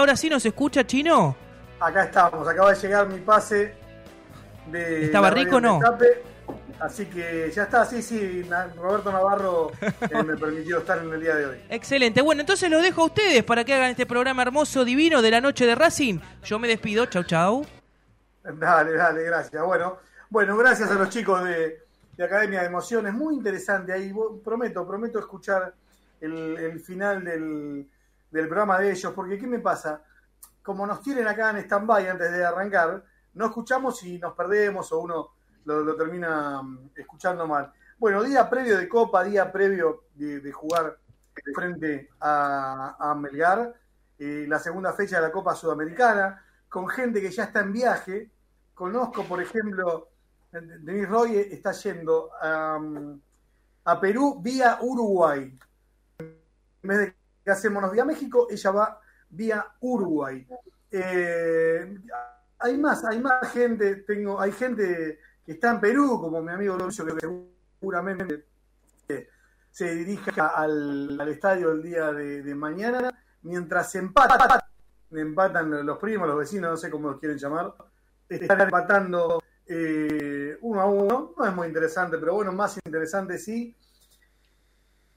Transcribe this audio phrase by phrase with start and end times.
[0.00, 1.34] Ahora sí nos escucha, Chino.
[1.80, 3.74] Acá estamos, acaba de llegar mi pase
[4.70, 5.06] de.
[5.06, 5.80] ¿Estaba rico o no?
[6.78, 11.34] así que ya está, sí, sí, Roberto Navarro eh, me permitió estar en el día
[11.34, 11.58] de hoy.
[11.68, 15.32] Excelente, bueno, entonces los dejo a ustedes para que hagan este programa hermoso, divino de
[15.32, 16.20] la noche de Racing.
[16.44, 17.66] Yo me despido, chau, chau.
[18.44, 19.64] Dale, dale, gracias.
[19.64, 19.98] Bueno,
[20.30, 21.82] bueno gracias a los chicos de,
[22.22, 25.74] Academia de Emociones, muy interesante ahí, prometo, prometo escuchar
[26.20, 27.88] el final del
[28.30, 30.02] del programa de ellos, porque ¿qué me pasa?
[30.62, 33.04] Como nos tienen acá en stand-by antes de arrancar,
[33.34, 35.30] no escuchamos y nos perdemos o uno
[35.64, 37.72] lo, termina mm, escuchando mal.
[37.98, 40.98] Bueno, día previo de Copa, día previo de, jugar
[41.54, 43.74] frente a, a Melgar,
[44.18, 48.30] eh, la segunda fecha de la Copa Sudamericana, con gente que ya está en viaje.
[48.74, 50.08] Conozco, por ejemplo,
[50.50, 52.78] Denis Roy está yendo a,
[53.84, 55.58] a Perú vía Uruguay.
[56.18, 57.17] En vez de
[57.48, 60.46] que hacemos vía México, ella va vía Uruguay.
[60.90, 61.98] Eh,
[62.58, 66.76] hay más, hay más gente, tengo, hay gente que está en Perú, como mi amigo
[66.76, 67.26] Lucio, que
[67.80, 68.44] seguramente
[69.70, 74.60] se dirige al, estadio el día de, mañana, mientras empatan,
[75.10, 77.72] empatan los primos, los vecinos, no sé cómo los quieren llamar,
[78.28, 83.74] están empatando eh, uno a uno, no es muy interesante, pero bueno, más interesante sí,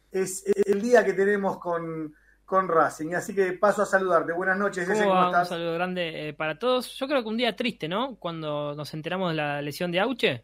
[0.10, 2.16] es el día que tenemos con,
[2.52, 3.14] con Racing.
[3.14, 4.34] Así que paso a saludarte.
[4.34, 6.94] Buenas noches, Un saludo grande eh, para todos.
[6.98, 8.18] Yo creo que un día triste, ¿no?
[8.18, 10.44] Cuando nos enteramos de la lesión de Auche.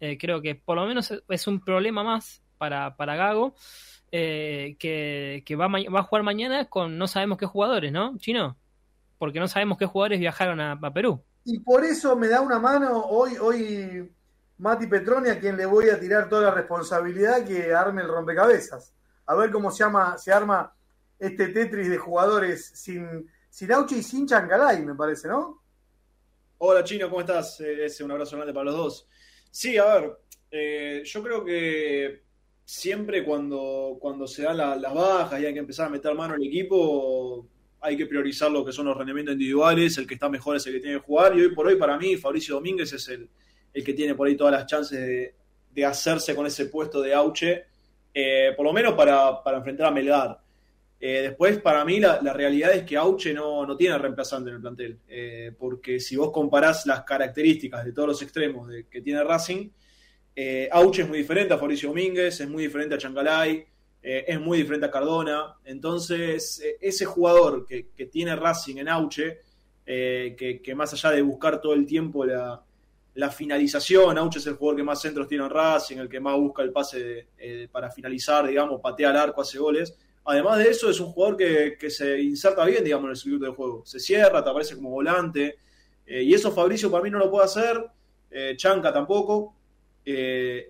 [0.00, 3.54] Eh, creo que por lo menos es un problema más para, para Gago.
[4.10, 8.18] Eh, que, va, va, a jugar mañana con no sabemos qué jugadores, ¿no?
[8.18, 8.56] Chino.
[9.16, 11.22] Porque no sabemos qué jugadores viajaron a, a Perú.
[11.44, 14.12] Y por eso me da una mano hoy, hoy
[14.58, 18.92] Mati Petroni, a quien le voy a tirar toda la responsabilidad que arme el rompecabezas
[19.26, 20.74] a ver cómo se, llama, se arma
[21.18, 25.62] este Tetris de jugadores sin, sin Auchi y sin Chancalay, me parece, ¿no?
[26.58, 27.60] Hola Chino, ¿cómo estás?
[28.00, 29.08] un abrazo grande para los dos.
[29.50, 30.18] Sí, a ver,
[30.50, 32.22] eh, yo creo que
[32.64, 36.42] siempre cuando, cuando se dan las bajas y hay que empezar a meter mano al
[36.42, 37.46] equipo,
[37.80, 40.74] hay que priorizar lo que son los rendimientos individuales, el que está mejor es el
[40.74, 43.28] que tiene que jugar, y hoy por hoy para mí Fabricio Domínguez es el,
[43.72, 45.34] el que tiene por ahí todas las chances de,
[45.72, 47.66] de hacerse con ese puesto de Auche
[48.16, 50.40] eh, por lo menos para, enfrentar a Melgar.
[51.00, 54.62] Eh, después, para mí, la, realidad es que Auche no, no tiene reemplazante en el
[54.62, 59.68] plantel, eh, porque si vos comparás las características de todos los extremos que tiene Racing,
[60.70, 63.66] Auche es muy diferente a Fabricio Domínguez, es muy diferente a Chancalay,
[64.02, 65.56] es muy diferente a Cardona.
[65.64, 69.40] Entonces, ese jugador que, tiene Racing en Auche,
[69.84, 72.60] que, que, más allá de buscar todo el tiempo la,
[73.14, 74.18] la finalización.
[74.18, 76.72] Auche es el jugador que más centros tiene en Racing, el que más busca el
[76.72, 79.96] pase eh, para finalizar, digamos, patea al arco, hace goles.
[80.24, 83.54] Además de eso, es un jugador que, se inserta bien, digamos, en el circuito del
[83.54, 83.82] juego.
[83.84, 85.58] Se cierra, te aparece como volante.
[86.06, 87.84] Eh, y eso Fabricio para mí no lo puede hacer.
[88.30, 89.54] Eh, Chanca tampoco.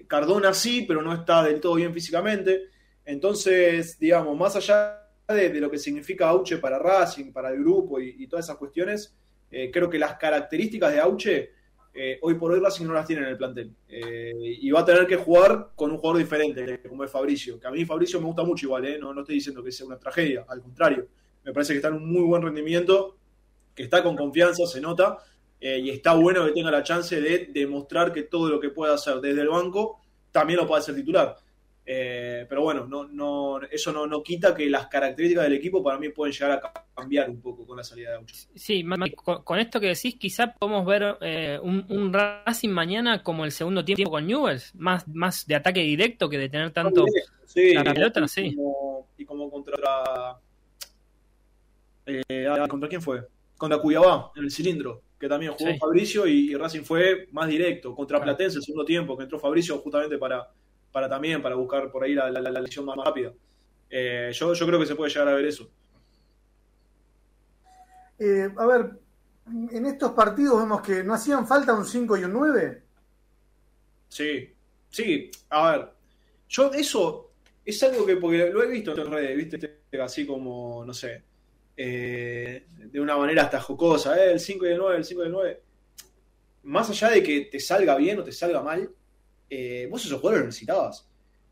[0.07, 2.69] Cardona sí, pero no está del todo bien físicamente.
[3.05, 8.17] Entonces, digamos, más allá de, lo que significa Auche para Racing, para el grupo y,
[8.19, 9.15] y todas esas cuestiones,
[9.51, 11.51] creo que las características de Auche
[11.97, 13.71] eh, hoy por hoy Racing no las tiene en el plantel.
[13.89, 17.61] Eh, y va a tener que jugar con un jugador diferente, como es Fabricio.
[17.61, 18.99] Que a mí Fabricio me gusta mucho igual, ¿eh?
[18.99, 21.07] no, no estoy diciendo que sea una tragedia, al contrario.
[21.45, 23.17] Me parece que está en un muy buen rendimiento,
[23.75, 25.19] que está con confianza, se nota,
[25.61, 29.21] y está bueno que tenga la chance de demostrar que todo lo que puede hacer
[29.21, 29.99] desde el banco
[30.31, 31.37] también lo puede hacer titular.
[31.87, 35.99] Eh, pero bueno, no, no, eso no, no, quita que las características del equipo para
[35.99, 38.35] mí pueden llegar a cambiar un poco con la salida de Aucho.
[38.55, 38.83] Sí,
[39.45, 44.11] con, esto que decís, quizá podemos ver eh, un, Racing mañana como el segundo tiempo
[44.11, 47.05] con Newells, más, más de ataque directo que de tener tanto
[47.45, 48.57] sí, la pelota, sí.
[49.19, 50.39] y como contra.
[52.07, 53.27] Eh, ah, ¿Contra quién fue?
[53.59, 57.95] Contra Cuyabá, en el cilindro, que también jugó Fabricio y, Racing fue más directo.
[57.95, 60.49] Contra Platense, el segundo tiempo, que entró Fabricio justamente para
[60.95, 63.33] para también, para buscar por ahí la, la, lección más rápida.
[63.91, 65.69] Eh, yo, yo creo que se puede llegar a ver eso.
[68.21, 68.91] Eh, a ver,
[69.73, 72.83] en estos partidos vemos que no hacían falta un 5 y un 9.
[74.09, 74.55] Sí,
[74.89, 75.89] sí, a ver,
[76.49, 77.33] yo eso
[77.65, 81.25] es algo que, porque lo he visto en redes, viste, así como, no sé,
[81.77, 85.33] eh, de una manera hasta jocosa, el 5 y el 9, el 5 y el
[85.33, 85.63] 9.
[86.63, 88.95] Más allá de que te salga bien o te salga mal,
[89.57, 91.09] eh, vos esos jugadores los necesitabas.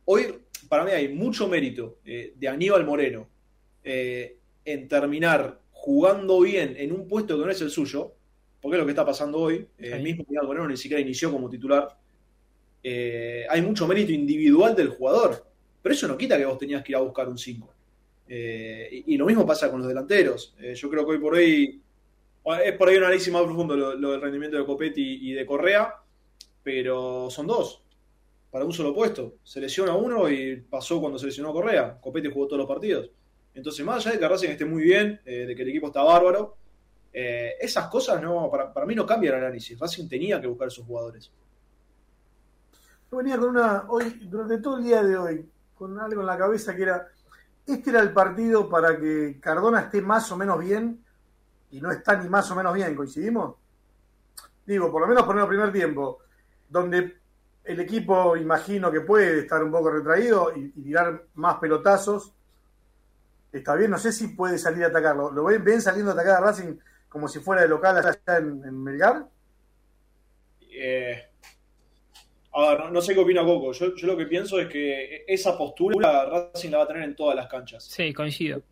[0.07, 3.29] Hoy, para mí, hay mucho mérito eh, de Aníbal Moreno
[3.85, 8.13] eh, en terminar jugando bien en un puesto que no es el suyo,
[8.61, 9.69] porque es lo que está pasando hoy.
[9.79, 11.97] El mismo Aníbal Moreno ni siquiera inició como titular.
[12.83, 15.47] hay mucho mérito individual del jugador,
[15.81, 17.73] pero eso no quita que vos tenías que ir a buscar un 5.
[18.27, 20.57] Eh, y, lo mismo pasa con los delanteros.
[20.75, 21.81] Yo creo que hoy por hoy
[22.65, 25.95] es por ahí un análisis más profundo lo, del rendimiento de Copetti y de Correa,
[26.65, 27.82] pero son dos
[28.53, 29.37] para un solo puesto.
[29.43, 31.99] Se lesiona uno y pasó cuando se lesionó Correa.
[31.99, 33.11] Copetti jugó todos los partidos.
[33.55, 36.57] Entonces, más allá de que Racing esté muy bien, de que el equipo está bárbaro,
[37.13, 39.79] esas cosas no para, para, mí no cambian el análisis.
[39.79, 41.31] Racing tenía que buscar a sus jugadores.
[43.11, 46.37] Yo venía con una, hoy, durante todo el día de hoy, con algo en la
[46.37, 47.09] cabeza que era,
[47.67, 51.03] este era el partido para que Cardona esté más o menos bien,
[51.71, 53.57] y no está ni más o menos bien, ¿coincidimos?
[54.67, 56.19] Digo, por lo menos por el primer tiempo,
[56.69, 57.22] donde
[57.65, 62.33] el equipo imagino que puede estar un poco retraído y, tirar más pelotazos.
[63.53, 65.31] Está bien, no sé si puede salir a atacarlo.
[65.31, 66.77] ¿Lo ven, ven saliendo a atacar a Racing
[67.09, 69.27] como si fuera de local allá en, en Melgar?
[70.75, 71.23] Eh,
[72.91, 73.73] no, sé qué opina Coco.
[73.73, 77.37] Yo, lo que pienso es que esa postura Racing la va a tener en todas
[77.37, 77.85] las canchas.
[77.85, 78.63] Sí, coincido.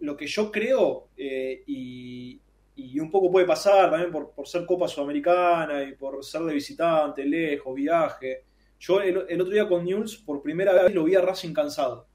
[0.00, 2.40] Lo que yo creo, eh, y,
[2.98, 7.74] un poco puede pasar también por, ser Copa Sudamericana y por ser de visitante, lejos,
[7.74, 8.44] viaje.
[8.78, 12.06] Yo el, otro día con News, por primera vez lo vi a Racing cansado.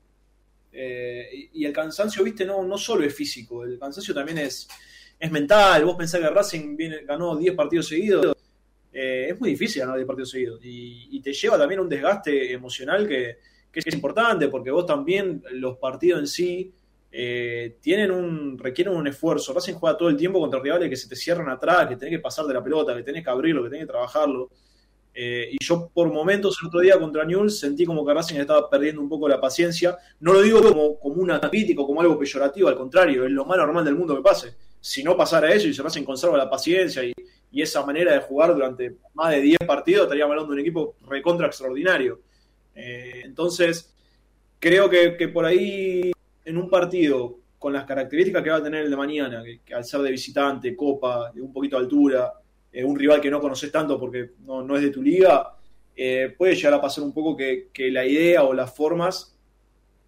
[0.72, 4.68] Eh, y, el cansancio, viste, no, no solo es físico, el cansancio también es,
[5.20, 5.84] es mental.
[5.86, 8.36] Vos pensás que Racing ganó 10 partidos seguidos
[8.94, 13.08] eh, es muy difícil ganar 10 partidos seguidos y, te lleva también un desgaste emocional
[13.08, 13.38] que,
[13.74, 16.74] es importante porque vos también los partidos en sí
[17.12, 19.54] eh, tienen un requieren un esfuerzo.
[19.54, 22.20] Racing juega todo el tiempo contra rivales que se te cierran atrás, que tenés que
[22.20, 24.50] pasar de la pelota, que tenés que abrirlo, que tenés que trabajarlo.
[25.14, 28.70] Eh, y yo por momentos el otro día contra Newell's sentí como que Racing estaba
[28.70, 29.98] perdiendo un poco la paciencia.
[30.20, 33.58] No lo digo como, como una crítica como algo peyorativo, al contrario, es lo más
[33.58, 34.56] normal del mundo que pase.
[34.80, 37.14] Si no pasara eso y se Racing conserva la paciencia y,
[37.52, 40.96] y esa manera de jugar durante más de 10 partidos, estaríamos hablando de un equipo
[41.08, 42.22] recontra extraordinario.
[42.74, 43.94] Eh, entonces,
[44.60, 46.12] creo que, por ahí,
[46.52, 49.84] en un partido con las características que va a tener el de mañana, que, al
[49.84, 52.34] ser de visitante, copa, de un poquito de altura,
[52.72, 55.56] eh, un rival que no conoces tanto porque no, es de tu liga,
[55.96, 59.38] eh, puede llegar a pasar un poco que, la idea o las formas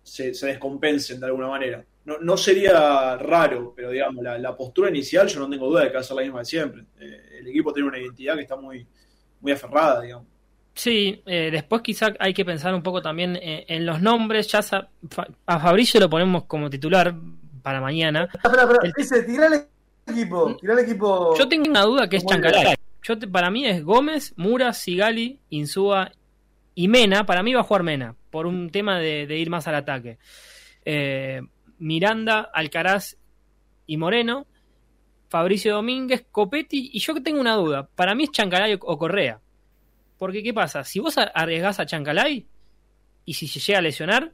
[0.01, 5.27] se, se descompensen de alguna manera no, no sería raro, pero digamos, la, postura inicial
[5.27, 6.85] yo no tengo duda de que va a ser la misma de siempre.
[6.99, 8.85] Eh, el equipo tiene una identidad que está muy,
[9.39, 10.27] muy aferrada, digamos.
[10.73, 14.47] Sí, eh, después quizá hay que pensar un poco también eh, en los nombres.
[14.47, 14.61] Ya
[15.45, 17.13] a Fabricio lo ponemos como titular
[17.61, 18.27] para mañana.
[18.33, 19.67] Espera, espera, dice, tirale
[20.07, 21.35] el equipo, el equipo.
[21.37, 22.75] Yo tengo una duda que es Chancalay.
[23.03, 26.11] Yo para mí es Gómez, Mura, Sigali, Insúa
[26.73, 27.25] y Mena.
[27.25, 30.17] Para mí va a jugar Mena, por un tema de, de ir más al ataque.
[30.85, 31.41] Eh,
[31.79, 33.17] Miranda, Alcaraz
[33.85, 34.47] y Moreno,
[35.29, 39.39] Fabricio Domínguez, Copetti, y yo que tengo una duda, para mí es Chancalay o Correa.
[40.23, 40.85] Porque, ¿qué pasa?
[40.85, 42.45] Si vos arriesgás a Chancalay
[43.25, 44.31] y si se llega a lesionar.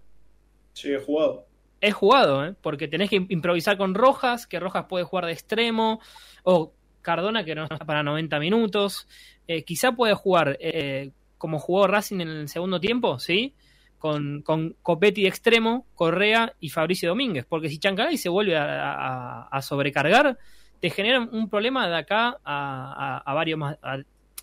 [0.74, 1.48] Sí, es jugado.
[1.82, 2.54] Es jugado, ¿eh?
[2.62, 6.00] porque tenés que improvisar con Rojas, que Rojas puede jugar de extremo,
[6.44, 9.08] o Cardona, que no está para 90 minutos.
[9.48, 11.10] Eh, quizá puede jugar eh,
[11.40, 13.56] como jugó Racing en el segundo tiempo, ¿sí?
[13.98, 19.60] con, con Copetti de extremo, Correa y Fabricio Domínguez, porque si Chancalay se vuelve a,
[19.64, 20.38] sobrecargar,
[20.80, 23.80] te genera un problema de acá a, varios más,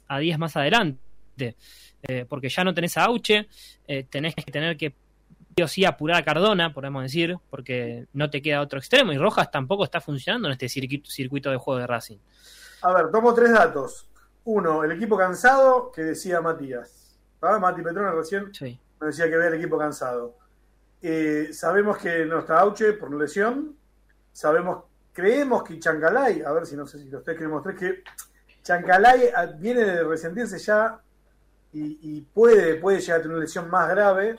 [0.09, 1.06] a 10 más adelante,
[1.39, 3.49] eh, porque ya no tenés a Auche,
[3.87, 4.95] eh, tenés que tener que
[5.63, 9.51] o sí apurar a Cardona, podemos decir, porque no te queda otro extremo y Rojas
[9.51, 12.19] tampoco está funcionando en este circuito, circuito de juego de Racing.
[12.83, 14.07] A ver, tomo tres datos.
[14.45, 17.19] Uno, el equipo cansado que decía Matías.
[17.41, 17.59] ¿Ah?
[17.59, 20.37] Mati Petrona recién sí me decía que ve el equipo cansado.
[21.03, 23.77] Eh, sabemos que no está Auche por lesión.
[24.33, 28.03] Sabemos, creemos que Chancalay, a ver si no sé si ustedes quieren mostrar, que
[28.63, 31.01] Chancalay viene de resentirse ya
[31.79, 34.37] y, puede, puede llegar a tener una lesión más grave.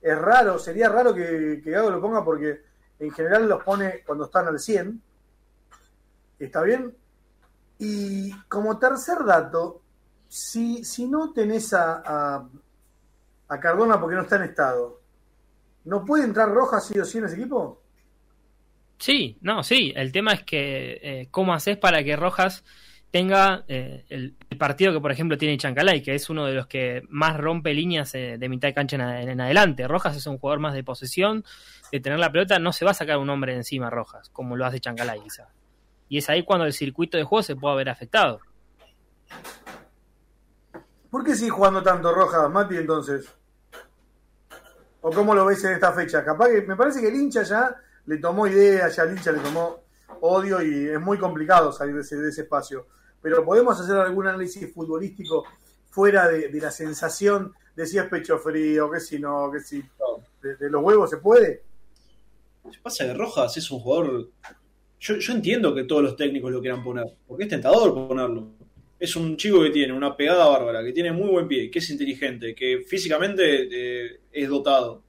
[0.00, 2.62] Es raro, sería raro que, Gago lo ponga porque
[2.98, 5.00] en general los pone cuando están al 100.
[6.38, 6.94] ¿Está bien?
[7.78, 9.82] Y como tercer dato,
[10.28, 12.48] si, si no tenés a
[13.50, 15.00] a Cardona porque no está en estado.
[15.84, 17.82] ¿No puede entrar Rojas sí o sí en ese equipo?
[18.98, 19.92] Sí, no, sí.
[19.96, 22.64] El tema es que eh, cómo haces para que Rojas
[23.10, 27.02] tenga eh, el, partido que, por ejemplo, tiene Chancalay, que es uno de los que
[27.08, 29.88] más rompe líneas eh, de mitad de cancha en, adelante.
[29.88, 31.44] Rojas es un jugador más de posesión,
[31.90, 34.56] de tener la pelota, no se va a sacar un hombre de encima Rojas, como
[34.56, 35.48] lo hace Chancalay, quizá.
[36.08, 38.40] Y es ahí cuando el circuito de juego se puede haber afectado.
[41.10, 43.28] ¿Por qué sigue jugando tanto Rojas, Mati, entonces?
[45.00, 46.24] ¿O cómo lo ves en esta fecha?
[46.24, 47.74] Capaz que me parece que el hincha ya
[48.06, 49.80] le tomó idea, ya el hincha le tomó
[50.20, 52.86] odio y es muy complicado salir de ese, espacio.
[53.22, 55.44] Pero podemos hacer algún análisis futbolístico
[55.90, 59.82] fuera de, la sensación de si es pecho frío, que si no, que si
[60.42, 61.62] de, los huevos se puede.
[62.82, 64.30] Pasa que Rojas es un jugador.
[65.00, 68.48] Yo, yo entiendo que todos los técnicos lo quieran poner, porque es tentador ponerlo.
[68.98, 71.90] Es un chico que tiene una pegada bárbara, que tiene muy buen pie, que es
[71.90, 75.02] inteligente, que físicamente eh, es dotado,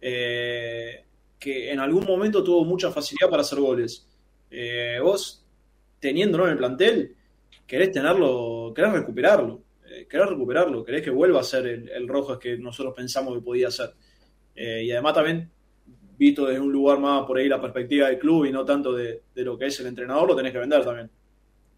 [0.00, 1.04] eh,
[1.38, 4.06] que en algún momento tuvo mucha facilidad para hacer goles.
[4.50, 5.42] Eh, vos,
[5.98, 7.16] teniéndolo en el plantel,
[7.70, 12.36] querés tenerlo, querés recuperarlo, eh, querés recuperarlo, querés que vuelva a ser el, el Rojas
[12.38, 13.90] que nosotros pensamos que podía ser.
[14.56, 15.48] Eh, y además también
[16.18, 19.22] visto desde un lugar más por ahí la perspectiva del club y no tanto de,
[19.36, 21.08] lo que es el entrenador, lo tenés que vender también.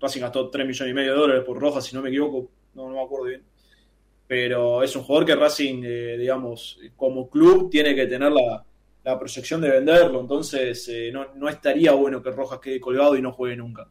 [0.01, 2.89] Racing gastó 3 millones y medio de dólares por Rojas, si no me equivoco, no,
[2.89, 3.43] me acuerdo bien.
[4.27, 8.65] Pero es un jugador que Racing, eh, digamos, como club tiene que tener la,
[9.19, 13.91] proyección de venderlo, entonces no, estaría bueno que Rojas quede colgado y no juegue nunca.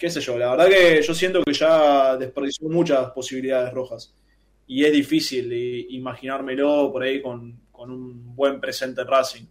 [0.00, 4.14] Qué sé yo, la verdad que yo siento que ya desperdició muchas posibilidades Rojas
[4.66, 5.52] y es difícil
[5.90, 9.44] imaginármelo por ahí con, con un buen presente en Racing.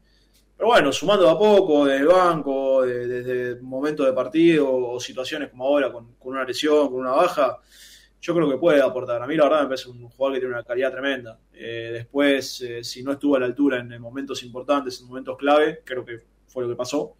[0.58, 3.24] Pero bueno, sumando a poco, desde el banco, desde
[3.56, 7.60] de momentos de partido o situaciones como ahora, con, con, una lesión, con una baja,
[8.20, 9.22] yo creo que puede aportar.
[9.22, 11.39] A mí la verdad me parece un jugador que tiene una calidad tremenda.
[11.53, 15.82] Eh, después, eh, si no estuvo a la altura en, momentos importantes, en momentos clave,
[15.86, 17.15] creo que fue lo que pasó.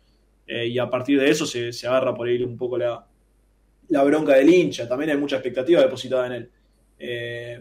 [0.48, 3.06] Eh, y a partir de eso se, se, agarra por ahí un poco la,
[3.90, 4.88] la bronca del hincha.
[4.88, 6.50] También hay mucha expectativa depositada en él.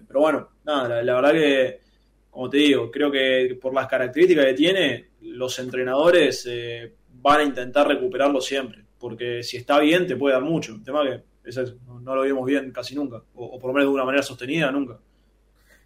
[0.07, 1.81] pero bueno, nada, la, verdad que
[2.39, 7.43] como te digo, creo que por las características que tiene, los entrenadores eh, van a
[7.43, 10.73] intentar recuperarlo siempre, porque si está bien te puede dar mucho.
[10.75, 13.89] El tema que es eso, no, lo vimos bien casi nunca, o, por lo menos
[13.89, 14.99] de una manera sostenida nunca.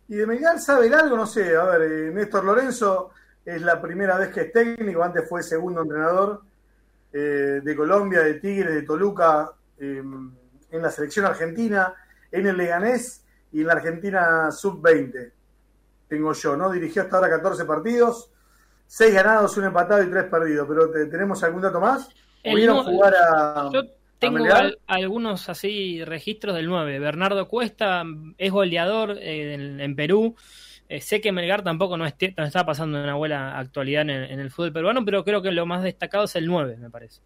[0.08, 3.12] Y de Melgar sabe algo, no sé, a ver, eh, Néstor Lorenzo
[3.46, 6.42] es la primera vez que es técnico, antes fue segundo entrenador
[7.14, 10.02] eh, de Colombia, de Tigres, de Toluca, eh,
[10.70, 11.94] en la selección argentina,
[12.30, 15.32] en el Leganés y en la Argentina sub-20
[16.12, 16.70] tengo yo, ¿no?
[16.70, 18.30] Dirigió hasta ahora 14 partidos,
[18.86, 20.68] 6 ganados, 1 empatado y 3 perdidos.
[20.68, 22.10] Pero te, ¿tenemos algún dato más?
[22.44, 23.70] ¿Pudieron no, jugar a.?
[23.72, 23.84] Yo
[24.18, 26.98] tengo a al, algunos así registros del 9.
[26.98, 28.04] Bernardo Cuesta
[28.36, 30.36] es goleador eh, en, en, Perú.
[30.90, 34.30] Eh, sé que Melgar tampoco no, esté, no, está pasando una buena actualidad en el,
[34.30, 37.22] en el, fútbol peruano, pero creo que lo más destacado es el 9, me parece.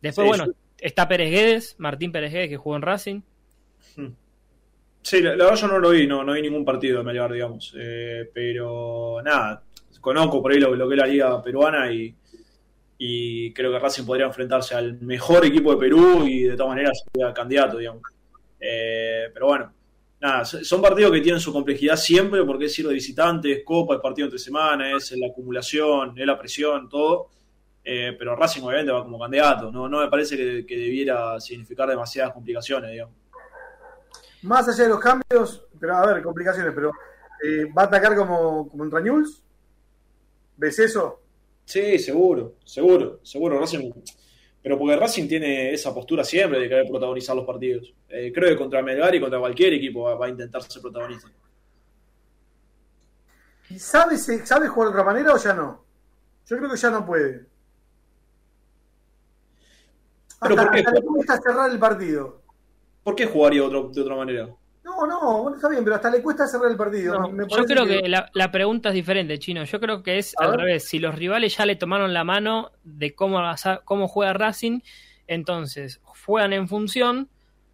[0.00, 0.52] Después, sí, bueno, yo...
[0.80, 3.20] está Pérez Guedes, Martín Pérez Guedes, que jugó en Racing.
[3.96, 4.08] Hmm.
[5.02, 7.74] Sí, la, verdad yo no lo vi, no, no vi ningún partido de Melgar, digamos.
[7.76, 9.62] Eh, pero nada,
[10.00, 12.14] conozco por ahí lo, lo, que es la liga peruana y,
[13.54, 17.32] creo que Racing podría enfrentarse al mejor equipo de Perú y de todas maneras sería
[17.32, 18.02] candidato, digamos.
[18.60, 19.72] Eh, pero bueno,
[20.20, 24.00] nada, son partidos que tienen su complejidad siempre porque es ir de visitantes, Copa, el
[24.02, 27.30] partido entre semanas, es la acumulación, es la presión, todo.
[27.82, 31.88] Eh, pero Racing obviamente va como candidato, no, no me parece que, que debiera significar
[31.88, 33.14] demasiadas complicaciones, digamos
[34.42, 36.92] más allá de los cambios, pero a ver, complicaciones, pero
[37.44, 39.42] eh, ¿va a atacar como, contra Newell's?
[40.56, 41.20] ¿Ves eso?
[41.64, 43.58] Sí, seguro, seguro, seguro.
[43.58, 43.90] Racing,
[44.62, 47.94] pero porque Racing tiene esa postura siempre de querer protagonizar los partidos.
[48.08, 51.28] Eh, creo que contra Melgar y contra cualquier equipo va, va, a intentar ser protagonista.
[53.70, 55.84] ¿Y sabe, sabe jugar de otra manera o ya no?
[56.46, 57.46] Yo creo que ya no puede.
[60.40, 60.78] ¿Pero hasta, por qué?
[60.80, 62.42] hasta le cuesta cerrar el partido.
[63.02, 64.48] ¿Por qué jugaría otro, de otra manera?
[64.82, 67.18] No, no, está bien, pero hasta le cuesta cerrar el partido.
[67.18, 69.64] No, me yo creo que, que la, la, pregunta es diferente, Chino.
[69.64, 70.88] Yo creo que es al revés.
[70.88, 73.40] Si los rivales ya le tomaron la mano de cómo,
[73.84, 74.80] cómo juega Racing,
[75.26, 77.28] entonces juegan en función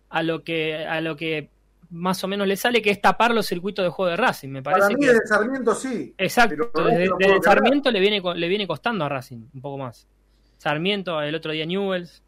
[0.09, 1.51] a lo que a lo que
[1.91, 4.49] más o menos le sale, que es tapar los circuitos de juego de Racing.
[4.49, 5.07] Me parece Para mí que...
[5.07, 6.15] desde Sarmiento sí.
[6.19, 10.07] Exacto, desde, desde Sarmiento le viene, le viene costando a Racing un poco más.
[10.59, 12.23] Sarmiento, el otro día Newells.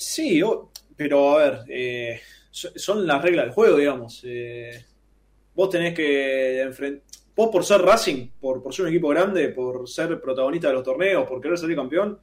[0.00, 0.40] Sí,
[0.96, 2.20] pero a ver, eh,
[2.52, 4.22] son las reglas del juego, digamos.
[4.24, 4.84] Eh,
[5.56, 7.02] vos tenés que enfrentar.
[7.34, 11.26] Vos, por ser Racing, por, ser un equipo grande, por ser protagonista de los torneos,
[11.28, 12.18] por querer salir campeón,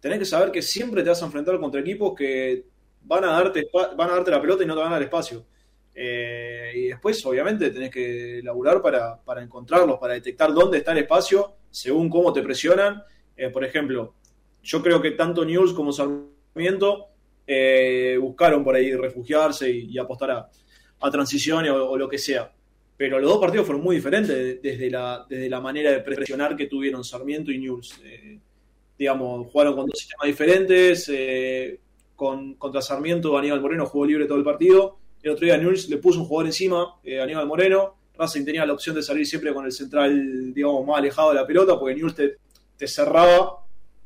[0.00, 2.66] tenés que saber que siempre te vas a enfrentar contra equipos que
[3.02, 5.46] van a darte, van a darte la pelota y no te van a dar espacio.
[5.94, 11.56] Eh, y después, obviamente, tenés que laburar para, encontrarlos, para detectar dónde está el espacio
[11.70, 13.02] según cómo te presionan.
[13.50, 14.14] Por ejemplo,
[14.62, 17.13] yo creo que tanto News como Sarmiento
[17.46, 20.50] eh, buscaron por ahí refugiarse y, apostar a,
[21.00, 22.50] a transiciones o, lo que sea.
[22.96, 27.50] Pero los dos partidos fueron muy diferentes desde la, manera de presionar que tuvieron Sarmiento
[27.50, 28.00] y News.
[28.04, 28.38] Eh,
[28.96, 31.08] digamos, jugaron con dos sistemas diferentes.
[31.12, 31.80] Eh,
[32.14, 34.98] con, contra Sarmiento, Aníbal Moreno jugó libre todo el partido.
[35.22, 37.96] El otro día News le puso un jugador encima, eh, Aníbal Moreno.
[38.16, 41.46] Racing tenía la opción de salir siempre con el central, digamos, más alejado de la
[41.46, 43.63] pelota, porque News te cerraba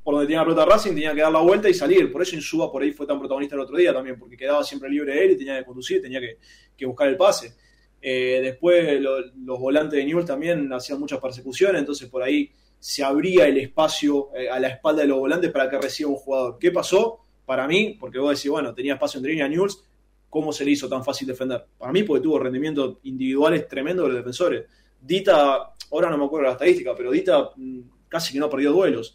[0.08, 2.10] por donde tenía la pelota Racing, tenía que dar la vuelta y salir.
[2.10, 4.88] Por eso Insúa por ahí fue tan protagonista el otro día también, porque quedaba siempre
[4.88, 7.52] libre él y tenía que conducir, tenía que, buscar el pase.
[8.00, 13.04] Eh, después lo, los volantes de Newell también hacían muchas persecuciones, entonces por ahí se
[13.04, 16.56] abría el espacio eh, a la espalda de los volantes para que reciba un jugador.
[16.58, 17.20] ¿Qué pasó?
[17.44, 19.84] Para mí, porque vos decís, bueno, tenía espacio entre línea News,
[20.30, 21.66] ¿cómo se le hizo tan fácil defender?
[21.76, 24.64] Para mí, porque tuvo rendimientos individuales tremendos de los defensores.
[25.02, 29.14] Dita, ahora no me acuerdo la estadística, pero Dita mm, casi que no perdió duelos.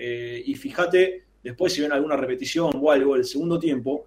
[0.00, 4.06] Eh, y fíjate, después si ven alguna repetición o algo del segundo tiempo,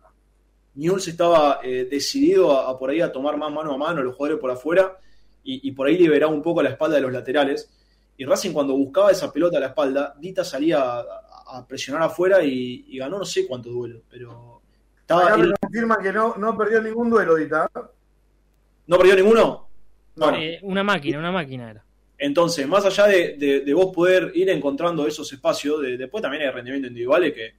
[0.76, 4.40] Newell's estaba eh, decidido a, por ahí a tomar más mano a mano los jugadores
[4.40, 4.98] por afuera
[5.44, 7.70] y, por ahí liberaba un poco la espalda de los laterales.
[8.16, 12.98] Y Racing cuando buscaba esa pelota a la espalda, Dita salía a, presionar afuera y,
[12.98, 14.62] ganó no sé cuántos duelos, pero
[15.00, 15.36] estaba...
[15.60, 17.70] confirma que no, no perdió ningún duelo, Dita.
[18.88, 19.68] ¿No perdió ninguno?
[20.38, 21.84] Eh, una máquina, una máquina era.
[22.24, 27.34] Entonces, más allá de, vos poder ir encontrando esos espacios, después también hay rendimientos individuales
[27.34, 27.54] que,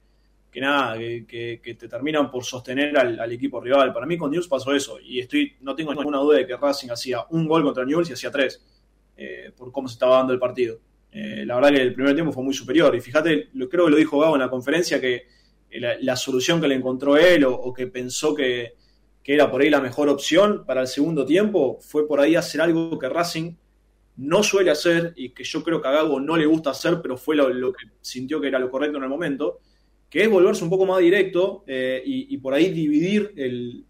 [0.49, 3.91] que nada, que, te terminan por sostener al, equipo rival.
[3.91, 6.91] Para mí con News pasó eso, y estoy, no tengo ninguna duda de que Racing
[6.91, 8.63] hacía un gol contra News y hacía tres,
[9.17, 10.79] eh, por cómo se estaba dando el partido.
[11.11, 13.91] Eh, la verdad que el primer tiempo fue muy superior, y fíjate, lo, creo que
[13.91, 15.25] lo dijo Gabo en la conferencia, que
[15.71, 18.75] la, solución que le encontró él o, que pensó que,
[19.21, 22.61] que era por ahí la mejor opción para el segundo tiempo fue por ahí hacer
[22.61, 23.55] algo que Racing
[24.17, 27.17] no suele hacer y que yo creo que a Gago no le gusta hacer, pero
[27.17, 29.59] fue lo, que sintió que era lo correcto en el momento,
[30.09, 33.85] que es volverse un poco más directo eh, y, por ahí dividir el,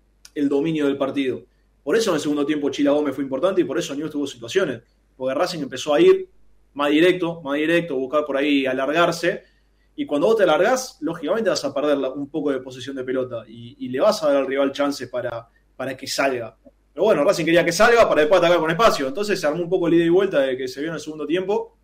[0.48, 1.44] dominio del partido.
[1.84, 4.26] Por eso en el segundo tiempo Chila Gómez fue importante y por eso News tuvo
[4.26, 4.82] situaciones,
[5.18, 6.30] porque Racing empezó a ir
[6.74, 9.44] más directo, más directo, buscar por ahí alargarse,
[9.96, 13.44] y cuando vos te alargás, lógicamente vas a perder un poco de posesión de pelota
[13.48, 16.58] y, le vas a dar al rival chances para, para que salga.
[16.94, 19.08] Pero bueno, Racing quería que salga para después atacar con espacio.
[19.08, 21.02] Entonces se armó un poco el ida y vuelta de que se vio en el
[21.02, 21.76] segundo tiempo,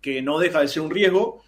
[0.00, 1.42] que no deja de ser un riesgo.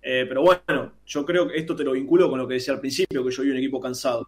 [0.00, 2.80] Eh, pero bueno, yo creo que esto te lo vinculo con lo que decía al
[2.80, 4.26] principio, que yo vi un equipo cansado.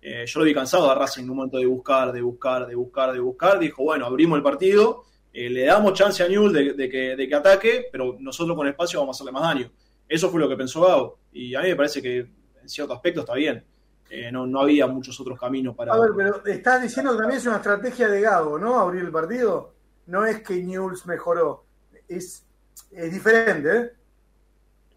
[0.00, 2.76] Eh, yo lo vi cansado a Racing en un momento de buscar, de buscar, de
[2.76, 3.58] buscar, de buscar.
[3.58, 5.02] Dijo, bueno, abrimos el partido,
[5.32, 9.00] eh, le damos chance a Newell de, que, de que ataque, pero nosotros con espacio
[9.00, 9.70] vamos a hacerle más daño.
[10.08, 11.18] Eso fue lo que pensó Gago.
[11.32, 13.64] Y a mí me parece que en cierto aspecto está bien.
[14.08, 15.92] Eh, no, había muchos otros caminos para.
[15.92, 18.78] A ver, pero estás diciendo que también es una estrategia de Gago, ¿no?
[18.78, 19.72] Abrir el partido.
[20.06, 21.64] No es que Newell's mejoró.
[22.08, 22.44] Es,
[22.92, 23.90] es diferente, ¿eh?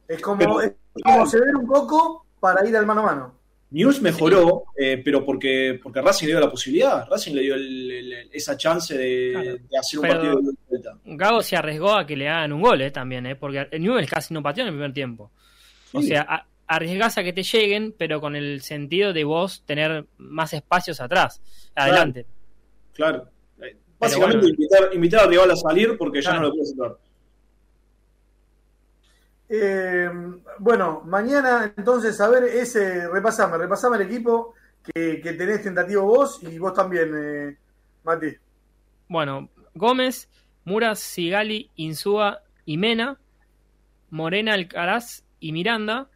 [0.08, 3.40] Es como, es como ceder un poco para ir al mano a mano.
[3.72, 7.08] News mejoró, eh, pero porque, porque Racing le dio la posibilidad.
[7.08, 7.56] Racing le dio
[8.32, 10.98] esa chance de, hacer un partido de vuelta.
[11.06, 14.34] Gago se arriesgó a que le hagan un gol eh, también, eh, porque Newell casi
[14.34, 15.32] no pateó en el primer tiempo.
[15.94, 20.54] O sea, arriesgás a que te lleguen, pero con el sentido de vos tener más
[20.54, 21.42] espacios atrás,
[21.76, 22.28] adelante.
[22.94, 23.28] Claro.
[24.00, 24.48] Básicamente
[24.94, 26.96] invitar, al rival a salir porque ya no lo puedes entrar.
[29.50, 30.10] Eh,
[30.60, 34.54] bueno, mañana entonces, a ver, ese, repasame, repasame el equipo
[34.84, 37.58] que, que tenés tentativo vos y vos también, eh,
[38.04, 38.36] Mati.
[39.08, 40.30] Bueno, Gómez,
[40.66, 43.20] Muras, Sigali, Insúa y Mena,
[44.12, 46.10] Morena, Alcaraz y Miranda,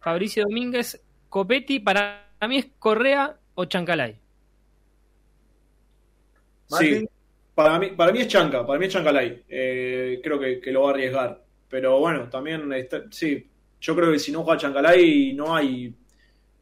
[0.00, 4.16] Fabricio Domínguez, Copetti, para mí es Correa o Chancalay.
[6.66, 7.06] Sí,
[7.54, 9.44] para mí, para mí es Chanca, para mí es Chancalay.
[9.48, 11.42] Eh, creo que, lo va a arriesgar.
[11.68, 12.62] Pero bueno, también,
[13.10, 13.46] sí,
[13.80, 15.94] yo creo que si no juega Chancalay no hay...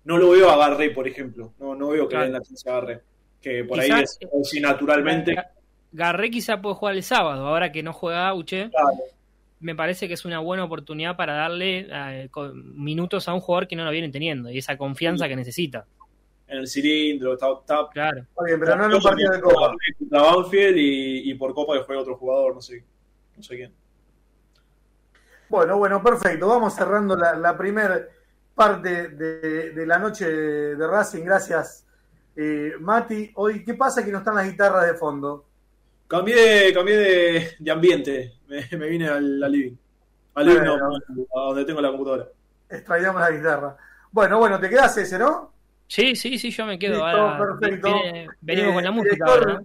[0.05, 1.53] No lo veo a Garré, por ejemplo.
[1.59, 3.01] No, no veo que le den la chance a Garré.
[3.43, 5.37] Que por ahí es, si naturalmente...
[5.93, 8.71] Garré quizá puede jugar el sábado, ahora que no juega Auche.
[8.71, 9.18] Claro
[9.61, 13.77] me parece que es una buena oportunidad para darle eh, minutos a un jugador que
[13.77, 15.87] no lo viene teniendo y esa confianza que necesita.
[16.47, 17.47] En el cilindro, está,
[17.93, 18.25] claro.
[18.37, 19.75] pero no en un partido de Copa.
[20.01, 22.83] Banfield y, por Copa que juega otro jugador, no sé,
[23.37, 23.75] no sé quién.
[25.51, 26.49] Bueno, bueno, perfecto.
[26.49, 28.07] Vamos cerrando la, la primera
[28.59, 31.23] parte de, la noche de Racing.
[31.23, 31.87] Gracias,
[32.35, 33.31] eh, Mati.
[33.37, 35.48] Hoy, ¿qué pasa que no están las guitarras de fondo?
[36.09, 36.97] Cambié, cambié
[37.59, 39.77] de, ambiente, me, vine al, living,
[40.35, 42.27] al living a donde tengo la computadora.
[42.71, 43.77] Extrañamos la guitarra.
[44.11, 45.53] Bueno, bueno, te quedas ese, ¿no?
[45.87, 47.05] Sí, sí, sí, yo me quedo.
[47.59, 47.95] perfecto.
[48.41, 49.27] venimos con la eh, música.
[49.27, 49.65] Director,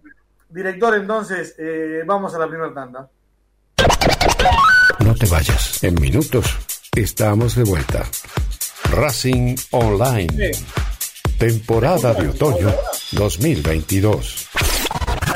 [0.50, 3.10] director entonces, eh, vamos a la primera tanda.
[5.00, 5.82] No te vayas.
[5.82, 6.58] En minutos
[6.94, 8.04] estamos de vuelta.
[8.92, 10.52] Racing Online.
[11.38, 12.74] Temporada de otoño
[13.14, 14.50] 2022.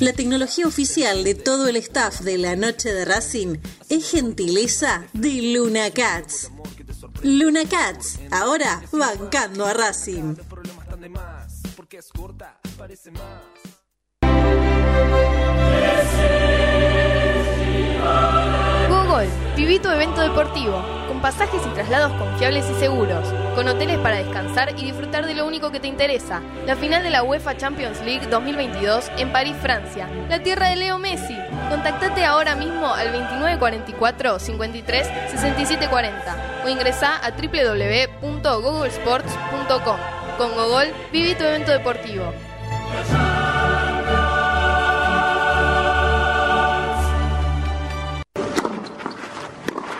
[0.00, 3.56] La tecnología oficial de todo el staff de la noche de Racing
[3.88, 6.52] es gentileza de Luna Cats.
[7.24, 10.36] Luna Cats, ahora bancando a Racing.
[18.88, 24.70] Google, tu evento deportivo, con pasajes y traslados confiables y seguros, con hoteles para descansar
[24.78, 28.24] y disfrutar de lo único que te interesa, la final de la UEFA Champions League
[28.28, 31.36] 2022 en París, Francia, la tierra de Leo Messi.
[31.68, 39.96] Contactate ahora mismo al 2944 53 6740 o ingresa a www.googlesports.com.
[40.38, 42.32] Con Google, viví tu evento deportivo.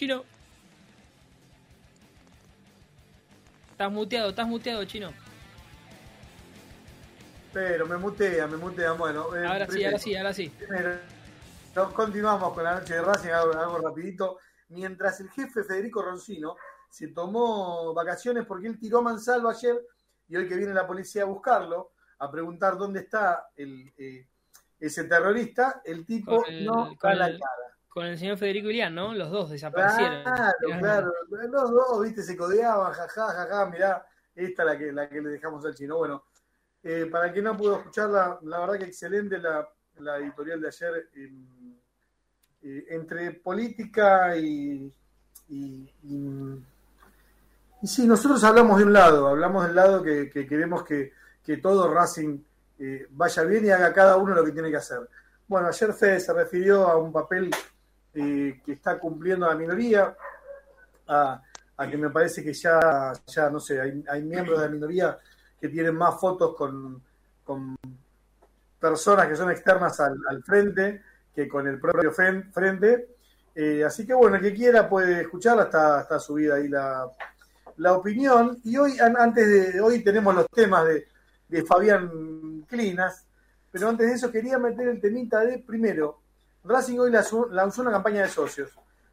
[0.00, 0.24] Chino?
[3.72, 5.12] Estás muteado, estás muteado, chino.
[7.52, 8.92] Pero me mutea, me mutea.
[8.92, 10.48] Bueno, eh, Ahora sí, ahora sí, ahora sí.
[10.48, 10.96] primero,
[11.74, 14.38] nos continuamos con la noche de Racing, algo, algo rapidito.
[14.70, 16.56] Mientras el jefe Federico Roncino
[16.88, 19.78] se tomó vacaciones porque él tiró Mansalvo ayer
[20.28, 24.26] y hoy que viene la policía a buscarlo, a preguntar dónde está el, eh,
[24.78, 27.76] ese terrorista, el tipo el- no da la cara.
[27.90, 29.12] Con el señor Federico Ilián, ¿no?
[29.12, 30.22] Los dos desaparecieron.
[30.22, 31.12] Claro, claro.
[31.28, 35.66] Los dos, viste, se codeaban, jaja, jaja, mirá, esta la que, la que le dejamos
[35.66, 35.98] al chino.
[35.98, 36.22] Bueno,
[36.84, 41.08] eh, para que no pudo escucharla, la verdad que excelente la, la editorial de ayer,
[42.62, 44.94] eh, entre política y,
[45.48, 51.12] y, y, sí, nosotros hablamos de un lado, hablamos del lado que, queremos que,
[51.60, 52.38] todo Racing
[52.78, 55.00] eh, vaya bien y haga cada uno lo que tiene que hacer.
[55.48, 57.50] Bueno, ayer Fede se refirió a un papel
[58.14, 60.14] eh, que está cumpliendo la minoría,
[61.08, 61.42] a,
[61.90, 65.18] que me parece que ya, ya no sé, hay, miembros de la minoría
[65.58, 67.02] que tienen más fotos con,
[68.78, 71.02] personas que son externas al, frente
[71.34, 73.16] que con el propio frente.
[73.54, 77.10] Eh, así que bueno, el que quiera puede escucharla, está, está subida ahí la,
[77.76, 78.58] la opinión.
[78.64, 81.06] Y hoy, antes de hoy tenemos los temas de,
[81.48, 83.24] de Fabián Clinas,
[83.70, 86.20] pero antes de eso quería meter el temita de, primero,
[86.64, 88.70] Racing hoy lanzó una campaña de socios.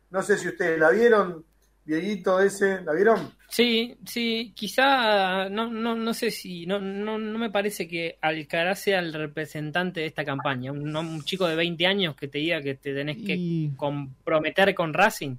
[0.10, 1.46] No sé si ustedes la vieron,
[1.88, 3.32] Dieguito ese, ¿la vieron?
[3.48, 8.80] Sí, sí, quizá, no, no, no sé si, no, no, no me parece que Alcaraz
[8.80, 10.74] sea el representante de esta campaña.
[10.74, 15.38] Un, chico de 20 años que te diga que te tenés que comprometer con Racing.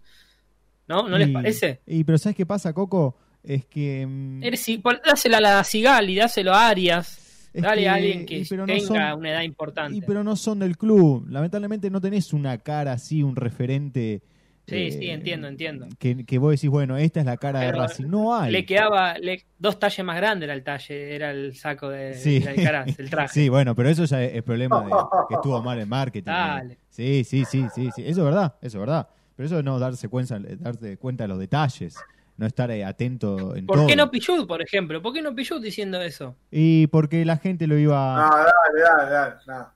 [0.86, 1.06] ¿No?
[1.06, 1.80] ¿No les parece?
[1.86, 3.18] Y pero ¿sabes qué pasa, Coco?
[3.42, 4.06] Es que...
[4.06, 4.66] Mm, Eres,
[5.04, 9.42] dásela a la Sigal y dáselo a Arias Dale a alguien que tenga una edad
[9.42, 9.96] importante.
[9.96, 11.26] Y pero no son del club.
[11.28, 14.22] Lamentablemente no tenés una cara así, un referente.
[14.66, 15.88] Sí, sí, eh, entiendo, entiendo.
[15.98, 18.06] Que, que, vos decís, bueno, esta es la cara de Racing.
[18.06, 18.52] No hay.
[18.52, 19.14] Le quedaba
[19.58, 22.44] dos talles más grandes era el talle, era el saco de, sí.
[22.46, 23.32] el traje.
[23.32, 24.90] Sí, bueno, pero eso ya es, problema de
[25.28, 26.26] que estuvo mal en marketing.
[26.26, 26.78] Dale.
[26.90, 28.02] Sí, sí, sí, sí, sí.
[28.02, 29.08] Eso es verdad, eso es verdad.
[29.37, 31.96] Pero eso es no darse cuenta, darse cuenta de los detalles
[32.38, 35.03] no estar eh, atento en ¿Por qué no Pichut, por ejemplo?
[35.03, 36.37] ¿Por qué no Pichut diciendo eso?
[36.51, 38.16] Y porque la gente lo iba...
[38.16, 39.35] No, dale, dale, dale.
[39.46, 39.72] No.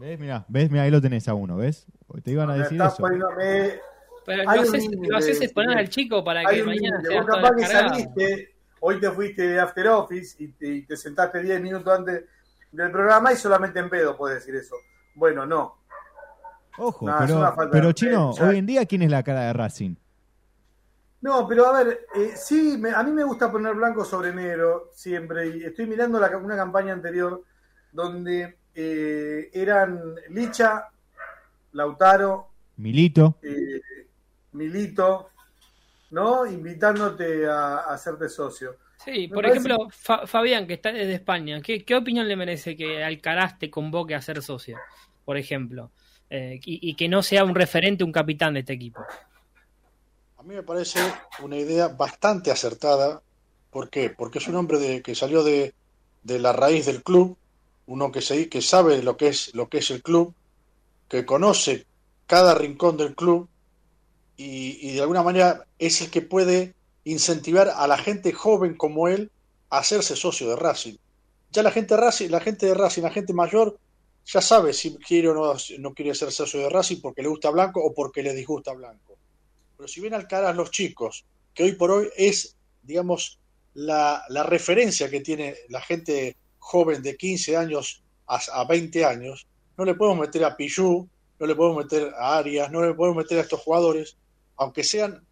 [0.00, 0.18] ¿Ves?
[0.18, 0.70] Mira, ¿ves?
[0.70, 1.86] Mira, ahí lo tenés a uno, ¿ves?
[2.22, 3.04] Te iban a decir eso.
[4.26, 8.54] Pero lo haces, lo haces exponer al chico para que mañana sea capaz que saliste,
[8.80, 12.24] hoy te fuiste de After Office y te, te sentaste 10 minutos antes
[12.72, 14.76] del programa y solamente en pedo puedes decir eso.
[15.14, 15.78] Bueno, no.
[16.78, 19.96] Ojo, pero, pero Chino, hoy en día, ¿quién es la cara de Racing?
[21.24, 25.56] No, pero a ver, eh, sí, a mí me gusta poner blanco sobre negro siempre.
[25.56, 27.42] Y estoy mirando la, una campaña anterior
[27.90, 30.86] donde eh, eran Licha,
[31.72, 33.80] Lautaro, Milito, eh,
[34.52, 35.30] Milito,
[36.10, 36.44] ¿no?
[36.44, 38.76] Invitándote a, hacerte socio.
[39.02, 39.88] Sí, por ejemplo,
[40.26, 44.42] Fabián, que está desde España, ¿qué, opinión le merece que Alcaraz te convoque a ser
[44.42, 44.76] socio,
[45.24, 45.90] por ejemplo?
[46.30, 49.00] y que no sea un referente, un capitán de este equipo.
[50.44, 51.00] Mí me parece
[51.42, 53.22] una idea bastante acertada.
[53.70, 54.10] ¿Por qué?
[54.10, 55.72] Porque es un hombre de, que salió de,
[56.22, 57.38] la raíz del club,
[57.86, 60.34] uno que, se, que sabe lo que, es, lo que es el club,
[61.08, 61.86] que conoce
[62.26, 63.48] cada rincón del club
[64.36, 69.30] y, de alguna manera es el que puede incentivar a la gente joven como él
[69.70, 70.96] a hacerse socio de Racing.
[71.52, 73.78] Ya la gente, Racing, la gente de Racing, la gente mayor,
[74.26, 77.48] ya sabe si quiere o no, no quiere ser socio de Racing porque le gusta
[77.48, 79.13] Blanco o porque le disgusta Blanco.
[79.76, 83.38] Pero si ven al a los chicos, que hoy por hoy es, digamos,
[83.74, 89.94] la, referencia que tiene la gente joven de 15 años a, 20 años, no le
[89.94, 91.08] podemos meter a Pichu,
[91.38, 94.16] no le podemos meter a Arias, no le podemos meter a estos jugadores,
[94.56, 95.24] aunque sean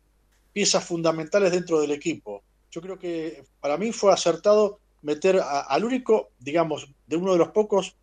[0.53, 2.43] piezas fundamentales dentro del equipo.
[2.71, 7.49] Yo creo que para mí fue acertado meter al único, digamos, de uno de los
[7.49, 7.97] pocos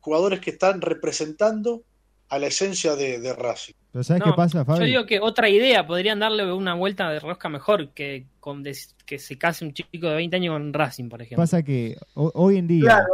[0.00, 1.82] jugadores que están representando
[2.28, 3.74] a la esencia de, Racing.
[3.92, 4.82] Pero ¿sabes qué pasa, Fabio?
[4.82, 9.18] Yo digo que otra idea, podrían darle una vuelta de rosca mejor que con que
[9.18, 11.42] se case un chico de 20 años con Racing, por ejemplo.
[11.42, 12.84] Pasa que hoy en día...
[12.84, 13.06] Claro,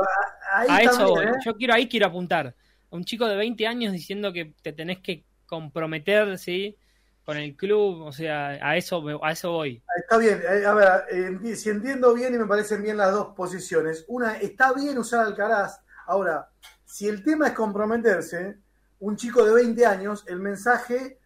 [0.68, 1.32] a eso ¿eh?
[1.44, 2.54] yo quiero ahí quiero apuntar.
[2.90, 6.76] Un chico de 20 años diciendo que te tenés que comprometer, ¿sí?
[7.24, 9.82] Con el club, o sea, a eso, a eso voy.
[9.96, 14.04] Está bien, eh, a ver, si entiendo bien y me parecen bien las dos posiciones.
[14.08, 15.80] Una, está bien usar Alcaraz.
[16.06, 16.50] Ahora,
[16.84, 18.58] si el tema es comprometerse,
[19.04, 21.18] un chico de 20 años, el mensaje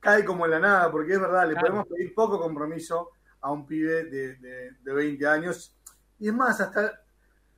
[0.00, 3.66] cae como en la nada, porque es verdad, le podemos pedir poco compromiso a un
[3.66, 5.74] pibe de, de, 20 años.
[6.18, 7.00] Y es más, hasta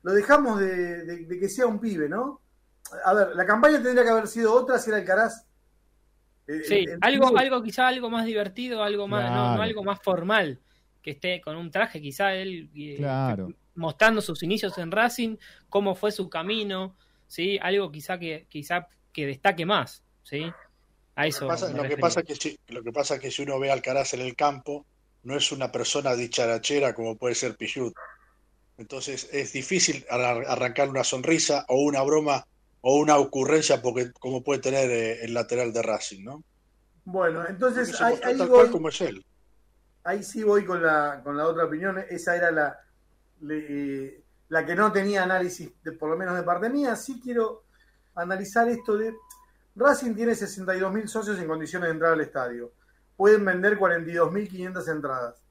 [0.03, 2.41] lo dejamos de, que sea un pibe, ¿no?
[3.03, 5.45] A ver, la campaña tendría que haber sido otra si era el Caraz.
[6.47, 10.59] Eh, sí, algo, algo quizá algo más divertido, algo más, no, algo más formal,
[11.01, 13.45] que esté con un traje, quizá él eh,
[13.75, 15.35] mostrando sus inicios en Racing,
[15.67, 16.95] cómo fue su camino,
[17.27, 18.87] sí, algo quizá que quizá
[19.19, 20.51] que destaque más, ¿sí?
[21.15, 21.47] A eso.
[21.73, 24.13] Lo que pasa, que si, lo que pasa es que si uno ve al Alcaraz
[24.13, 24.85] en el campo,
[25.23, 27.93] no es una persona dicharachera como puede ser Pichut.
[28.77, 32.45] Entonces es difícil arrancar una sonrisa o una broma
[32.81, 36.43] o una ocurrencia porque como puede tener eh, el lateral de Racing, ¿no?
[37.03, 39.25] Bueno, entonces ahí, voy, como es él.
[40.03, 42.01] ahí sí voy con la, con la otra opinión.
[42.09, 42.79] Esa era la,
[43.49, 46.95] eh, la que no tenía análisis, de, por lo menos de parte mía.
[46.95, 47.63] Sí quiero
[48.15, 49.13] analizar esto de...
[49.75, 52.71] Racing tiene 62.000 socios en condiciones de entrar al estadio.
[53.15, 55.41] Pueden vender 42.500 entradas.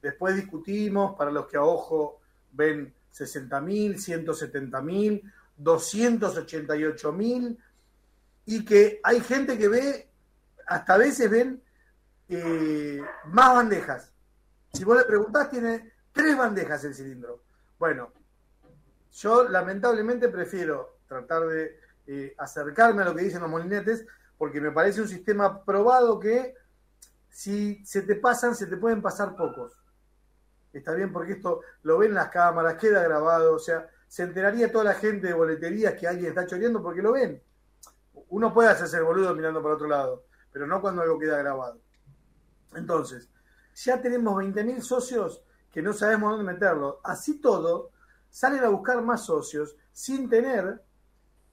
[0.00, 2.20] Después discutimos, para los que a ojo
[2.52, 5.22] ven 60.000, 170.000,
[5.58, 7.58] 288.000,
[8.46, 10.10] y que hay gente que ve,
[10.66, 11.62] hasta a veces ven
[12.28, 14.12] eh, más bandejas.
[14.72, 17.42] Si vos le preguntás, tiene tres bandejas el cilindro.
[17.78, 18.12] Bueno,
[19.12, 24.06] yo lamentablemente prefiero tratar de eh, acercarme a lo que dicen los molinetes,
[24.38, 26.54] porque me parece un sistema probado que
[27.28, 29.76] si se te pasan, se te pueden pasar pocos.
[30.72, 34.84] Está bien, porque esto lo ven las cámaras, queda grabado, o sea, se enteraría toda
[34.84, 37.42] la gente de boleterías que alguien está choreando porque lo ven.
[38.28, 41.80] Uno puede hacerse el boludo mirando para otro lado, pero no cuando algo queda grabado.
[42.74, 43.28] Entonces,
[43.74, 45.42] ya tenemos 20.000 socios
[45.72, 47.00] que no sabemos dónde meterlo.
[47.02, 47.90] Así todo,
[48.30, 50.80] salen a buscar más socios sin tener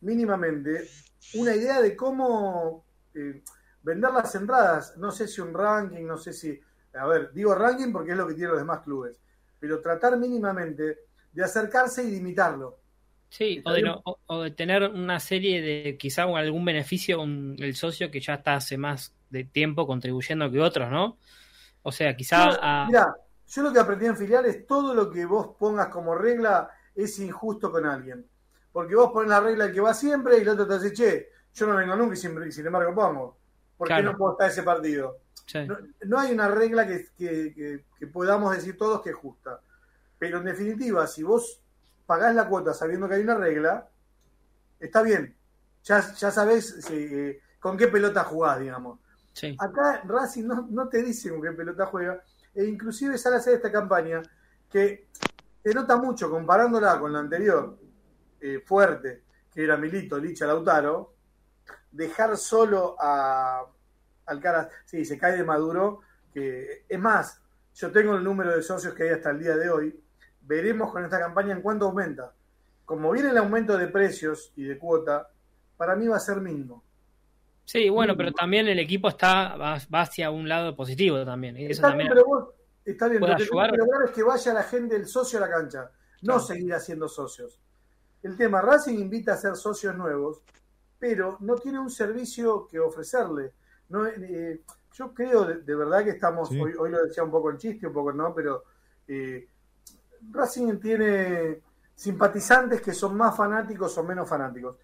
[0.01, 0.87] mínimamente
[1.35, 3.41] una idea de cómo eh,
[3.83, 4.97] vender las entradas.
[4.97, 6.59] No sé si un ranking, no sé si...
[6.93, 9.19] A ver, digo ranking porque es lo que tienen los demás clubes,
[9.59, 10.99] pero tratar mínimamente
[11.31, 12.79] de acercarse y de imitarlo.
[13.29, 13.93] Sí, o de,
[14.27, 18.55] o, de, tener una serie de quizá algún beneficio con el socio que ya está
[18.55, 21.17] hace más de tiempo contribuyendo que otros, ¿no?
[21.83, 22.85] O sea, quizá...
[22.87, 23.13] Mira,
[23.47, 27.19] yo lo que aprendí en filial es todo lo que vos pongas como regla es
[27.19, 28.25] injusto con alguien.
[28.77, 31.65] Porque vos pones la regla que va siempre y el otro te dice, che, yo
[31.65, 33.35] no vengo nunca y sin, sin embargo pongo.
[33.75, 35.17] ¿Por qué no puedo estar ese partido?
[36.05, 39.61] No, hay una regla que, podamos decir todos que es justa.
[40.19, 41.59] Pero en definitiva, si vos
[42.05, 43.89] pagás la cuota sabiendo que hay una regla,
[44.79, 45.35] está bien.
[45.83, 48.99] Ya, ya sabés eh, con qué pelota jugás, digamos.
[49.57, 52.21] Acá Racing no, no, te dice con qué pelota juega.
[52.53, 54.21] E inclusive sale a hacer esta campaña
[54.69, 55.07] que
[55.63, 57.86] se nota mucho comparándola con la anterior,
[58.41, 59.23] eh, fuerte,
[59.53, 61.13] que era Milito, Licha, Lautaro,
[61.91, 63.65] dejar solo a
[64.25, 66.01] Alcaraz, sí, se cae de Maduro,
[66.33, 67.41] que es más,
[67.73, 69.99] yo tengo el número de socios que hay hasta el día de hoy,
[70.41, 72.33] veremos con esta campaña en cuánto aumenta.
[72.85, 75.29] Como viene el aumento de precios y de cuota,
[75.75, 76.83] para mí va a ser mínimo.
[77.65, 81.57] Sí, bueno, pero también el equipo está va, hacia un lado positivo también.
[81.57, 82.49] está bien, pero vos,
[82.85, 85.91] está bien, lo que lograr es que vaya la gente, el socio a la cancha,
[86.21, 87.59] no seguir haciendo socios.
[88.27, 90.41] El tema, Racing invita a ser socios nuevos,
[90.99, 93.53] pero no tiene un servicio que ofrecerle.
[93.87, 97.57] No, eh, yo creo de, verdad que estamos, hoy, hoy, lo decía un poco en
[97.57, 98.65] chiste, un poco no, pero
[99.07, 99.47] eh,
[100.29, 101.61] Racing tiene
[101.95, 104.75] simpatizantes que son más fanáticos o menos fanáticos.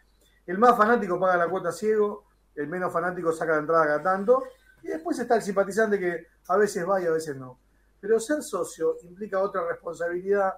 [0.47, 4.41] El más fanático paga la cuota ciego, el menos fanático saca la entrada cada tanto,
[4.83, 7.59] y después está el simpatizante que a veces va y a veces no.
[7.99, 10.53] Pero ser socio implica otra responsabilidad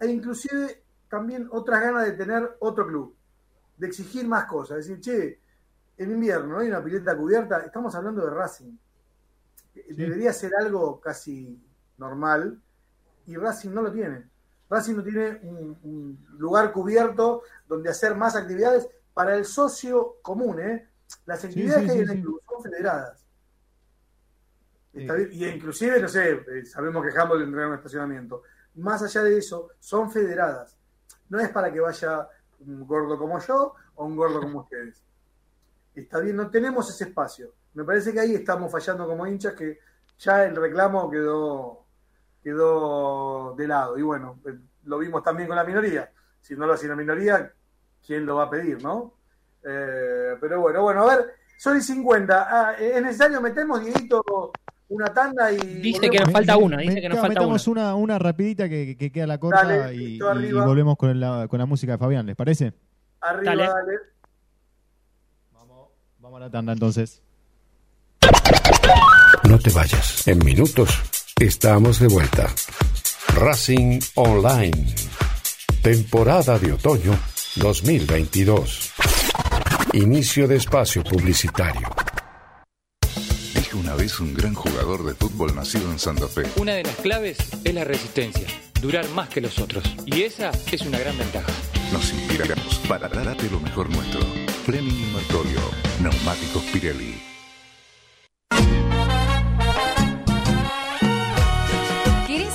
[0.00, 0.81] e inclusive
[1.12, 3.14] también otras ganas de tener otro club,
[3.76, 5.40] de exigir más cosas, decir, che,
[5.98, 8.74] en invierno no hay una pileta cubierta, estamos hablando de Racing.
[9.90, 11.62] Debería ser algo casi
[11.98, 12.58] normal
[13.26, 14.26] y Racing no lo tiene.
[14.70, 20.88] Racing no tiene un, lugar cubierto donde hacer más actividades para el socio común, ¿eh?
[21.26, 23.26] Las actividades que hay en el club son federadas.
[24.94, 28.44] y inclusive, no sé, eh, sabemos que Humboldt tendrá un estacionamiento.
[28.76, 30.78] Más allá de eso, son federadas.
[31.32, 32.28] No es para que vaya
[32.60, 35.02] un gordo como yo o un gordo como ustedes.
[35.94, 37.54] Está bien, no tenemos ese espacio.
[37.72, 39.78] Me parece que ahí estamos fallando como hinchas, que
[40.18, 41.86] ya el reclamo quedó,
[42.44, 43.96] quedó de lado.
[43.96, 46.12] Y bueno, eh, lo vimos también con la minoría.
[46.38, 47.50] Si no lo hace la minoría,
[48.06, 49.14] ¿quién lo va a pedir, no?
[49.62, 52.46] Eh, pero bueno, bueno, a ver, soy 50.
[52.46, 54.52] Ah, ¿Es necesario metemos, Dieguito,
[54.92, 55.56] una tanda y.
[55.58, 57.94] Dice que nos falta una, dice que nos falta metamos una.
[57.94, 58.18] una.
[58.18, 62.26] rapidita que, que queda la corta y, volvemos con la, con la música de Fabián,
[62.26, 62.72] ¿les parece?
[63.20, 63.98] Arriba, dale.
[65.52, 67.22] Vamos, vamos a la tanda entonces.
[69.48, 70.26] No te vayas.
[70.28, 70.90] En minutos
[71.40, 72.48] estamos de vuelta.
[73.34, 74.94] Racing Online.
[75.82, 77.18] Temporada de otoño
[77.56, 78.92] 2022.
[79.94, 82.01] Inicio de espacio publicitario.
[83.74, 86.42] Una vez un gran jugador de fútbol nacido en Santa Fe.
[86.56, 88.46] Una de las claves es la resistencia,
[88.82, 89.82] durar más que los otros.
[90.04, 91.50] Y esa es una gran ventaja.
[91.90, 94.20] Nos inspiraremos para darte lo mejor nuestro.
[94.66, 95.60] Fleming Martorio,
[96.02, 97.14] Neumáticos Pirelli.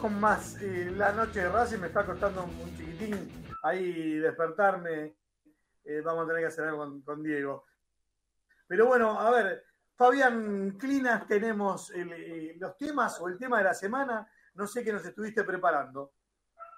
[0.00, 0.60] Con más.
[0.60, 5.16] La noche de Racing me está costando un chiquitín ahí despertarme.
[5.84, 7.64] Eh, vamos a tener que hacer algo con, Diego.
[8.66, 13.74] Pero bueno, a ver, Fabián Clinas, tenemos eh, los temas o el tema de la
[13.74, 14.30] semana.
[14.54, 16.12] No sé qué nos estuviste preparando.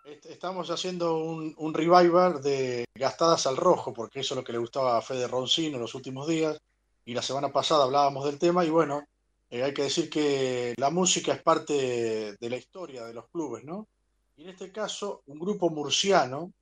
[0.05, 4.59] Estamos haciendo un, un revival de Gastadas al Rojo, porque eso es lo que le
[4.59, 6.59] gustaba a Fede Roncino en los últimos días.
[7.05, 9.03] Y la semana pasada hablábamos del tema y bueno,
[9.51, 13.64] eh, hay que decir que la música es parte de la historia de los clubes,
[13.64, 13.88] ¿no?
[14.36, 16.53] Y en este caso, un grupo murciano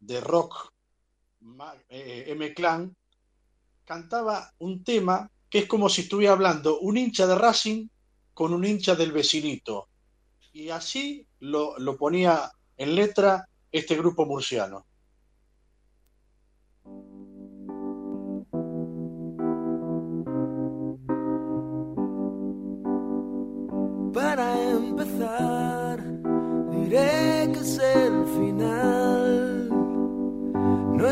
[0.00, 0.72] de rock
[1.88, 2.94] eh, M-Clan
[3.84, 7.88] cantaba un tema que es como si estuviera hablando un hincha de Racing
[8.32, 9.88] con un hincha del vecinito.
[10.52, 14.86] Y así lo ponía en letra este grupo murciano.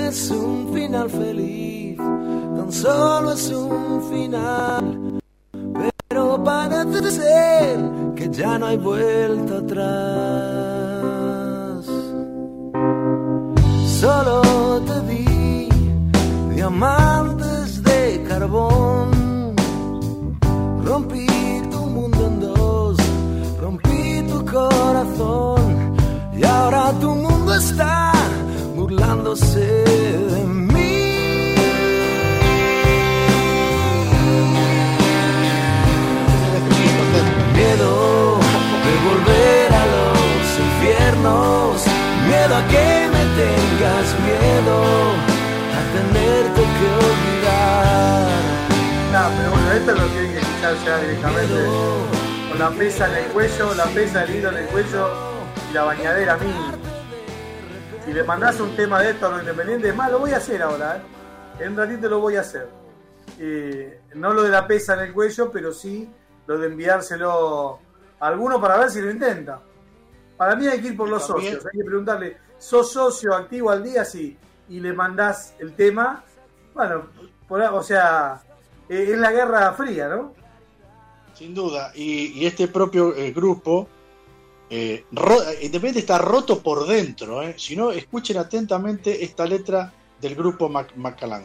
[0.08, 5.20] Es un final feliz, tan solo es un final.
[6.08, 7.78] Pero parece ser
[8.16, 9.86] que ya no hay vuelta atrás.
[14.00, 15.68] Solo te di
[16.54, 19.54] diamantes de carbón.
[20.84, 21.28] Rompí
[24.50, 25.94] corazón
[26.34, 27.97] y ahora tu mundo está
[29.28, 30.94] burlándose de mí.
[37.54, 38.38] Miedo
[38.84, 41.84] de volver a los infiernos,
[42.26, 44.76] miedo a que me tengas miedo
[45.74, 48.28] a tenerte que olvidar.
[49.12, 51.54] No, pero bueno, esto lo tienen que escuchar ya directamente
[52.58, 55.10] la pesa en el cuello, la pesa el hilo en el cuello
[55.70, 56.87] y la bañadera mí.
[58.08, 60.62] Si le mandás un tema de esto a los independientes, más lo voy a hacer
[60.62, 61.62] ahora, ¿eh?
[61.62, 62.66] en un ratito lo voy a hacer.
[63.38, 66.08] Eh, no lo de la pesa en el cuello, pero sí
[66.46, 67.78] lo de enviárselo
[68.18, 69.60] a alguno para ver si lo intenta.
[70.38, 73.84] Para mí hay que ir por los socios, hay que preguntarle, ¿sos socio activo al
[73.84, 74.06] día?
[74.06, 74.38] Sí,
[74.70, 76.24] y le mandás el tema,
[76.72, 77.08] bueno,
[77.50, 78.40] o sea,
[78.88, 80.32] es la Guerra Fría, ¿no?
[81.34, 81.92] Sin duda.
[81.94, 83.86] Y, este propio grupo,
[84.70, 85.04] eh,
[85.62, 87.40] Independiente está roto por dentro.
[87.56, 91.44] Si no, escuchen atentamente esta letra del grupo Mac Macalán.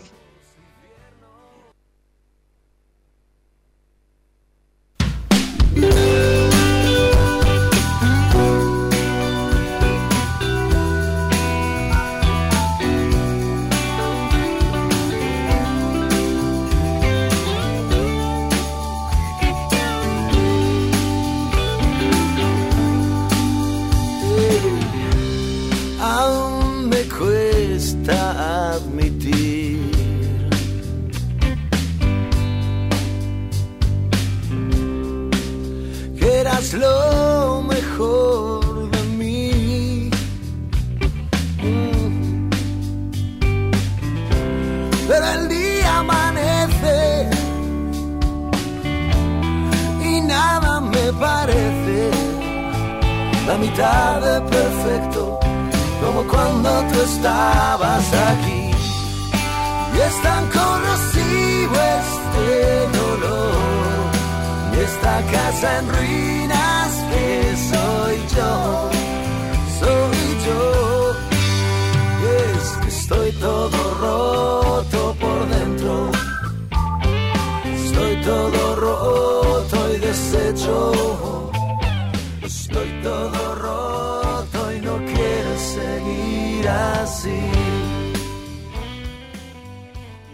[36.74, 40.10] Lo mejor de mí.
[41.62, 42.50] Mm.
[45.08, 47.30] Pero el día amanece
[50.04, 52.12] y nada me parece
[53.48, 55.40] la mitad de perfecto
[56.02, 58.72] como cuando tú estabas aquí.
[59.96, 63.54] Y es tan corrosivo este dolor
[64.76, 66.33] y esta casa en ruinas
[68.36, 68.90] yo,
[69.80, 71.12] soy yo.
[72.30, 76.12] Es que estoy todo roto por dentro.
[77.66, 81.52] Estoy todo roto y deshecho.
[82.42, 87.40] Estoy todo roto y no quiero seguir así.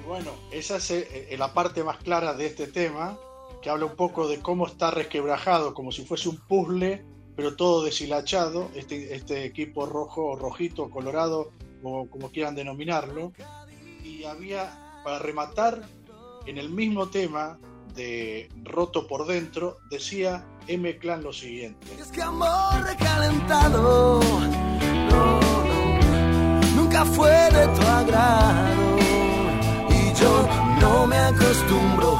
[0.07, 3.17] Bueno, esa es eh, la parte más clara de este tema
[3.61, 7.03] que habla un poco de cómo está resquebrajado, como si fuese un puzzle,
[7.39, 13.31] pero todo deshilachado, este, este equipo rojo, rojito, colorado, o como quieran denominarlo.
[14.03, 15.87] Y había, para rematar,
[16.45, 17.57] en el mismo tema
[17.95, 20.97] de Roto por Dentro, decía M.
[20.97, 21.87] Clan lo siguiente.
[21.97, 24.19] Es que amor recalentado,
[25.09, 25.39] no,
[26.75, 28.97] nunca fue de tu agrado.
[29.91, 30.49] Y yo
[30.81, 32.19] no me acostumbro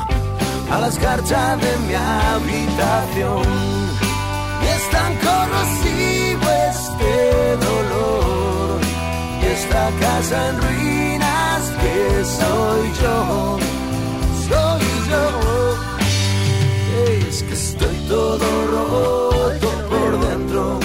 [0.72, 3.89] a la escarcha de mi habitación.
[4.76, 8.82] Es tan corrosivo este dolor
[9.42, 13.58] y esta casa en ruinas que soy yo,
[14.48, 15.24] soy yo.
[17.28, 20.80] Es que estoy todo roto por dentro.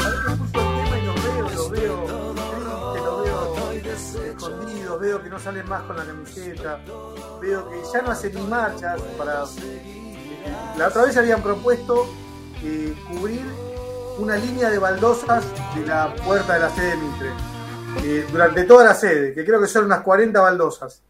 [5.01, 6.80] Veo que no salen más con la camiseta
[7.41, 9.45] veo que ya no hacen ni marchas para...
[10.76, 12.07] La otra vez habían propuesto
[12.62, 13.43] eh, cubrir
[14.19, 15.45] una línea de baldosas
[15.75, 17.29] de la puerta de la sede de Mitre,
[18.03, 21.03] eh, durante toda la sede, que creo que son unas 40 baldosas.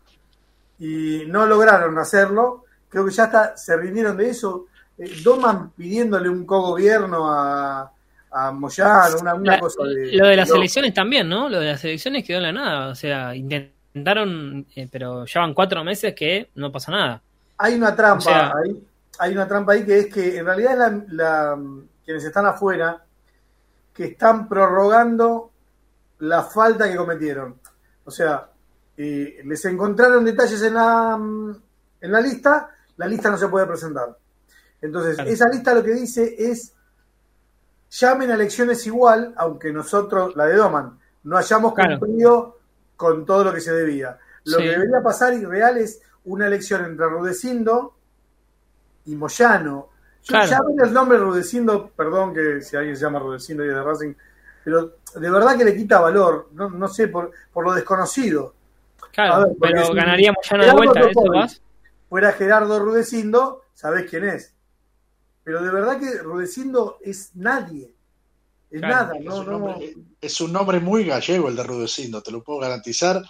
[0.79, 4.67] Y no lograron hacerlo, creo que ya está, se rindieron de eso.
[4.99, 7.91] Eh, Doman pidiéndole un co-gobierno a,
[8.31, 10.13] a Moyano, una, cosa de...
[10.13, 11.49] Lo de las elecciones también, ¿no?
[11.49, 15.85] Lo de las elecciones quedó en la nada, o sea, intentaron, eh, pero llevan cuatro
[15.85, 17.23] meses que no pasa nada.
[17.59, 18.83] Hay una trampa, ahí,
[19.19, 21.57] hay una trampa ahí que es que en realidad la,
[22.05, 23.05] quienes están afuera
[23.93, 25.51] que están prorrogando
[26.19, 27.61] la falta que cometieron.
[28.05, 28.51] O sea,
[28.97, 34.17] eh, les encontraron detalles en la, en la lista, la lista no se puede presentar.
[34.81, 36.75] Entonces, esa lista lo que dice es,
[37.91, 42.59] llamen a elecciones igual, aunque nosotros, la de Doman, no hayamos cumplido
[42.97, 44.19] con todo lo que se debía.
[44.45, 47.95] Lo que debería pasar y real es una elección entre Rudecindo
[49.07, 49.89] y Moyano.
[50.25, 53.83] Ya ven el nombre Rudecindo, perdón que si alguien se llama Rudecindo y es de
[53.83, 54.14] Racing,
[54.64, 58.55] pero de verdad que le quita valor, no, no sé, por, por lo desconocido.
[59.12, 61.62] Claro, pero ganaría Moyano de vuelta, ¿eso vas?
[62.09, 64.55] Fuera Gerardo Rudecindo, sabés quién es.
[65.45, 67.93] Pero de verdad que Rudecindo es nadie.
[68.70, 72.33] Es nada, no, es, un nombre, es un nombre muy gallego el de Rudecindo, te
[72.33, 73.22] lo puedo garantizar.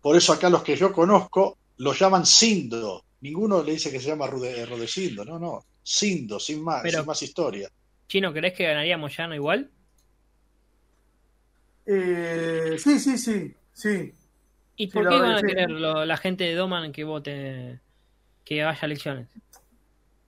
[0.00, 3.02] Por eso acá los que yo conozco lo llaman Sindo.
[3.20, 5.64] Ninguno le dice que se llama Rude, Rudecindo, no, no.
[5.90, 7.70] Sindo, sin más, sin más historia.
[8.08, 9.70] Chino, ¿crees que ganaría Moyano igual?
[11.86, 14.12] Eh, sí, sí, sí, sí.
[14.76, 17.80] ¿Y por qué van a querer la gente de Doman que vote,
[18.44, 19.28] que vaya a elecciones?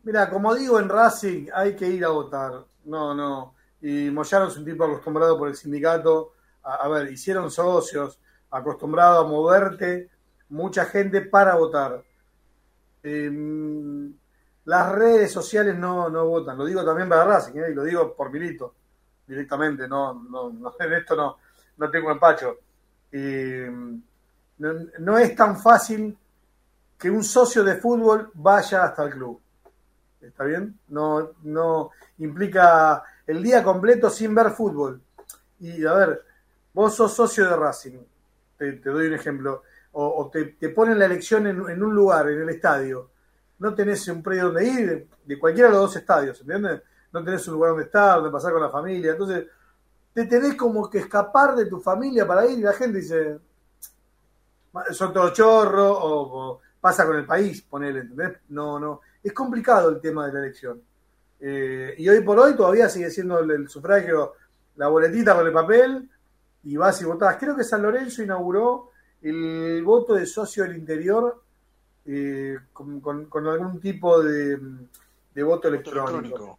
[0.03, 2.65] Mira, como digo en Racing, hay que ir a votar.
[2.87, 3.55] No, no.
[3.83, 6.37] Y Moyano es un tipo acostumbrado por el sindicato.
[6.63, 8.19] A, ver, hicieron socios,
[8.51, 10.09] acostumbrado a moverte
[10.49, 12.03] mucha gente para votar.
[13.03, 14.15] Em,
[14.65, 16.57] las redes sociales no, no votan.
[16.59, 17.71] Lo digo también para Racing, ¿eh?
[17.71, 18.75] y lo digo por Milito,
[19.27, 19.89] directamente.
[19.89, 21.37] No, no, en esto no,
[21.77, 22.59] no tengo empacho.
[23.13, 24.01] Em,
[24.59, 26.17] no, no, es tan fácil
[26.99, 29.41] que un socio de fútbol vaya hasta el club.
[30.21, 30.79] ¿Está bien?
[30.89, 35.01] No, no implica el día completo sin ver fútbol.
[35.61, 36.25] Y a ver,
[36.73, 37.99] vos sos socio de Racing,
[38.57, 43.11] te, doy un ejemplo, o, te, ponen la elección en, un lugar, en el estadio,
[43.61, 46.83] no tenés un predio donde ir, de cualquiera de los dos estadios, ¿entiendes?
[47.13, 49.47] No tenés un lugar donde estar, donde pasar con la familia, entonces
[50.13, 53.39] te tenés como que escapar de tu familia para ir y la gente dice,
[54.93, 58.39] son todos chorros, o, pasa con el país, ponele, ¿entendés?
[58.49, 60.81] No, no, es complicado el tema de la elección.
[61.39, 64.35] Eh, y hoy por hoy todavía sigue siendo el, sufragio,
[64.77, 66.11] la boletita con el papel,
[66.63, 67.37] y vas y votás.
[67.39, 68.91] Creo que San Lorenzo inauguró
[69.21, 71.43] el voto de socio del interior
[72.13, 74.59] eh, con, algún tipo de,
[75.45, 76.59] voto electrónico.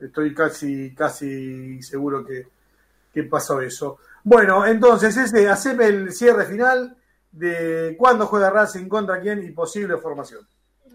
[0.00, 3.98] Estoy casi, casi seguro que, pasó eso.
[4.24, 6.96] Bueno, entonces, ese, haceme el cierre final
[7.30, 10.44] de cuándo juega Racing contra quién y posible formación.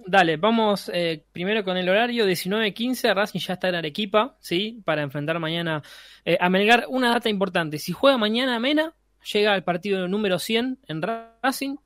[0.06, 4.82] Dale, vamos eh, primero con el horario, 19.15, Racing ya está en Arequipa, ¿sí?
[4.84, 5.82] Para enfrentar mañana
[6.26, 6.86] eh, a Melgar.
[6.90, 8.94] Una data importante, si juega mañana Mena,
[9.32, 11.78] llega al partido número 100 en Racing.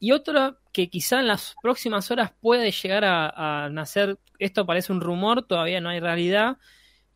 [0.00, 5.02] Y otra que quizá en las próximas horas puede llegar a, nacer, esto parece un
[5.02, 6.56] rumor, todavía no hay realidad,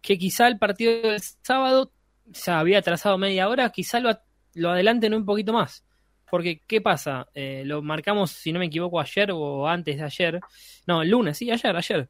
[0.03, 1.93] que quizá el partido del sábado
[2.33, 4.17] se había atrasado media hora, quizá lo,
[4.53, 5.83] lo adelanten un poquito más.
[6.31, 7.29] Porque, ¿qué pasa?
[7.33, 10.41] Eh, lo marcamos, si no me equivoco, ayer o antes de ayer.
[10.87, 12.09] No, el lunes, sí, ayer, ayer.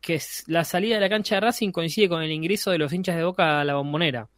[0.00, 3.16] Que la salida de la cancha de Racing coincide con el ingreso de los hinchas
[3.16, 4.28] de Boca a la bombonera.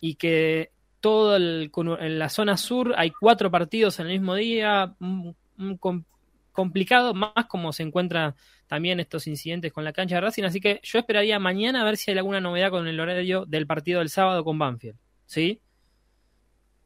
[0.00, 0.70] Y que
[1.02, 4.94] todo en la zona sur hay cuatro partidos en el mismo día.
[6.52, 8.34] complicado, más como se encuentran
[8.66, 10.44] también estos incidentes con la cancha de Racing.
[10.44, 13.66] Así que yo esperaría mañana a ver si hay alguna novedad con el horario del
[13.66, 14.96] partido del sábado con Banfield.
[15.26, 15.60] ¿Sí?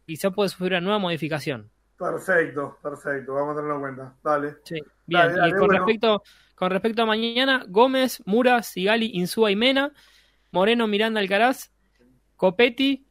[0.07, 1.71] quizá puede sufrir una nueva modificación.
[1.99, 4.15] Perfecto, perfecto, vamos a tenerlo en cuenta.
[4.23, 4.57] Dale.
[4.65, 5.33] Sí, bien.
[5.47, 6.23] y con, respecto,
[6.55, 9.93] con respecto a mañana, Gómez, Mura, Sigali, Insúa y Mena,
[10.53, 11.73] Moreno, Miranda, Alcaraz,
[12.37, 13.06] Copetti,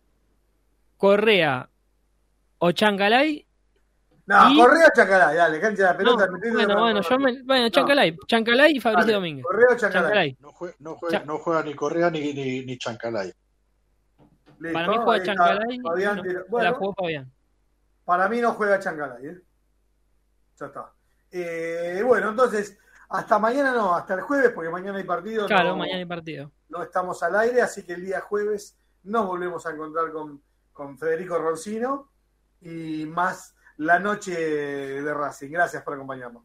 [0.98, 1.70] Correa
[2.60, 3.46] o Chancalay.
[4.28, 6.28] No, Correa o Chancalay, dale, cancha la pelota.
[6.28, 9.46] bueno, bueno, yo me, bueno, Chancalay, Chancalay y Fabricio Domínguez.
[9.46, 10.38] Correa o Chancalay.
[10.40, 13.32] No, juega, no, juega, no, juega, ni Correa ni, ni, ni Chancalay.
[14.74, 15.80] Para mí juega Chancalay.
[18.04, 19.28] Para mí no juega Chancalay.
[19.28, 19.42] ¿eh?
[20.60, 20.92] Ya está.
[21.32, 22.78] Eh, bueno, entonces,
[23.10, 25.48] hasta mañana no, hasta el jueves, porque mañana hay partido.
[25.48, 26.52] Claro, mañana hay partido.
[26.70, 30.42] No estamos al aire, así que el día jueves nos volvemos a encontrar con,
[30.76, 32.12] con Federico Roncino
[32.60, 35.50] y más la noche de Racing.
[35.50, 36.44] Gracias por acompañarnos.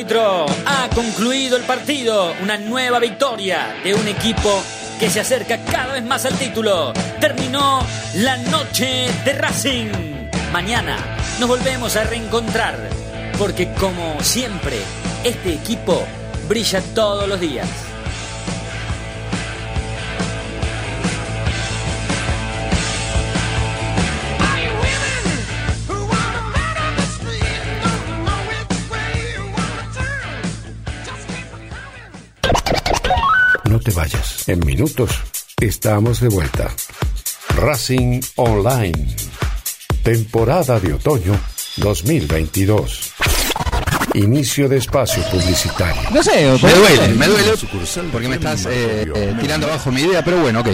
[0.00, 2.32] Ha concluido el partido.
[2.42, 4.62] Una nueva victoria de un equipo
[4.98, 6.94] que se acerca cada vez más al título.
[7.20, 7.84] Terminó
[8.14, 9.90] la noche de Racing.
[10.52, 10.96] Mañana
[11.38, 12.78] nos volvemos a reencontrar.
[13.38, 14.78] Porque como siempre,
[15.22, 16.02] este equipo
[16.48, 17.68] brilla todos los días.
[34.50, 35.12] En minutos
[35.60, 36.74] estamos de vuelta.
[37.50, 39.16] Racing Online.
[40.02, 41.38] Temporada de otoño
[41.76, 43.12] 2022.
[44.14, 46.02] Inicio de espacio publicitario.
[46.10, 47.52] No sé, me duele, me duele
[48.10, 50.68] porque me estás eh, eh, tirando abajo mi idea, pero bueno, ok.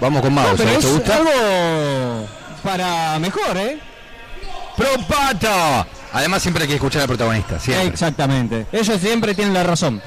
[0.00, 0.54] Vamos con más.
[0.54, 1.16] ¿Te gusta?
[1.16, 2.28] algo
[2.62, 3.76] para mejor, ¿eh?
[4.76, 5.84] ¡Propato!
[6.12, 7.58] Además, siempre hay que escuchar al protagonista.
[7.58, 7.88] Siempre.
[7.88, 8.66] Exactamente.
[8.70, 10.00] Ellos siempre tienen la razón.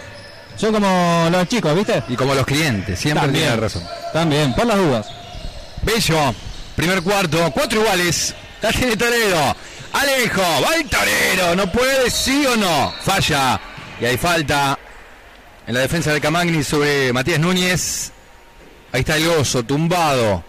[0.60, 2.03] Son como los chicos, ¿viste?
[2.10, 3.84] Y como los clientes, siempre tienen razón.
[4.12, 5.07] También, por las dudas.
[5.84, 6.34] Bello,
[6.76, 8.36] primer cuarto, cuatro iguales.
[8.62, 9.55] La tiene Torero.
[9.93, 12.93] Alejo, va el Torero, no puede, sí o no.
[13.01, 13.60] Falla.
[14.01, 14.78] Y hay falta
[15.66, 18.12] en la defensa de Camagni sobre Matías Núñez.
[18.91, 20.43] Ahí está el gozo, tumbado.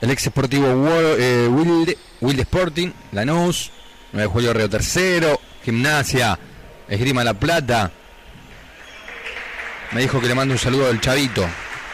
[0.00, 3.70] el ex esportivo Wo- eh, Wild, Wild Sporting, Lanús,
[4.12, 6.36] 9 de julio Río Tercero, Gimnasia,
[6.92, 7.90] Esgrima La Plata.
[9.92, 11.46] Me dijo que le mando un saludo del Chavito.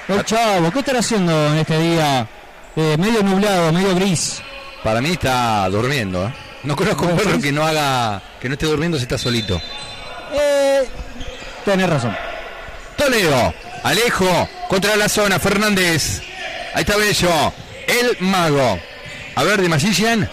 [0.08, 2.26] El chavo, ¿qué estará haciendo en este día?
[2.74, 4.42] Eh, medio nublado, medio gris.
[4.82, 6.26] Para mí está durmiendo.
[6.26, 6.34] ¿eh?
[6.64, 9.60] No conozco un ¿Vos perro que no haga, que no esté durmiendo si está solito.
[10.32, 10.84] Eh,
[11.64, 12.16] tenés razón.
[12.96, 16.22] Toledo, Alejo, contra la zona, Fernández.
[16.74, 17.52] Ahí está Bello,
[17.86, 18.80] el mago.
[19.36, 20.28] A ver, de Magician.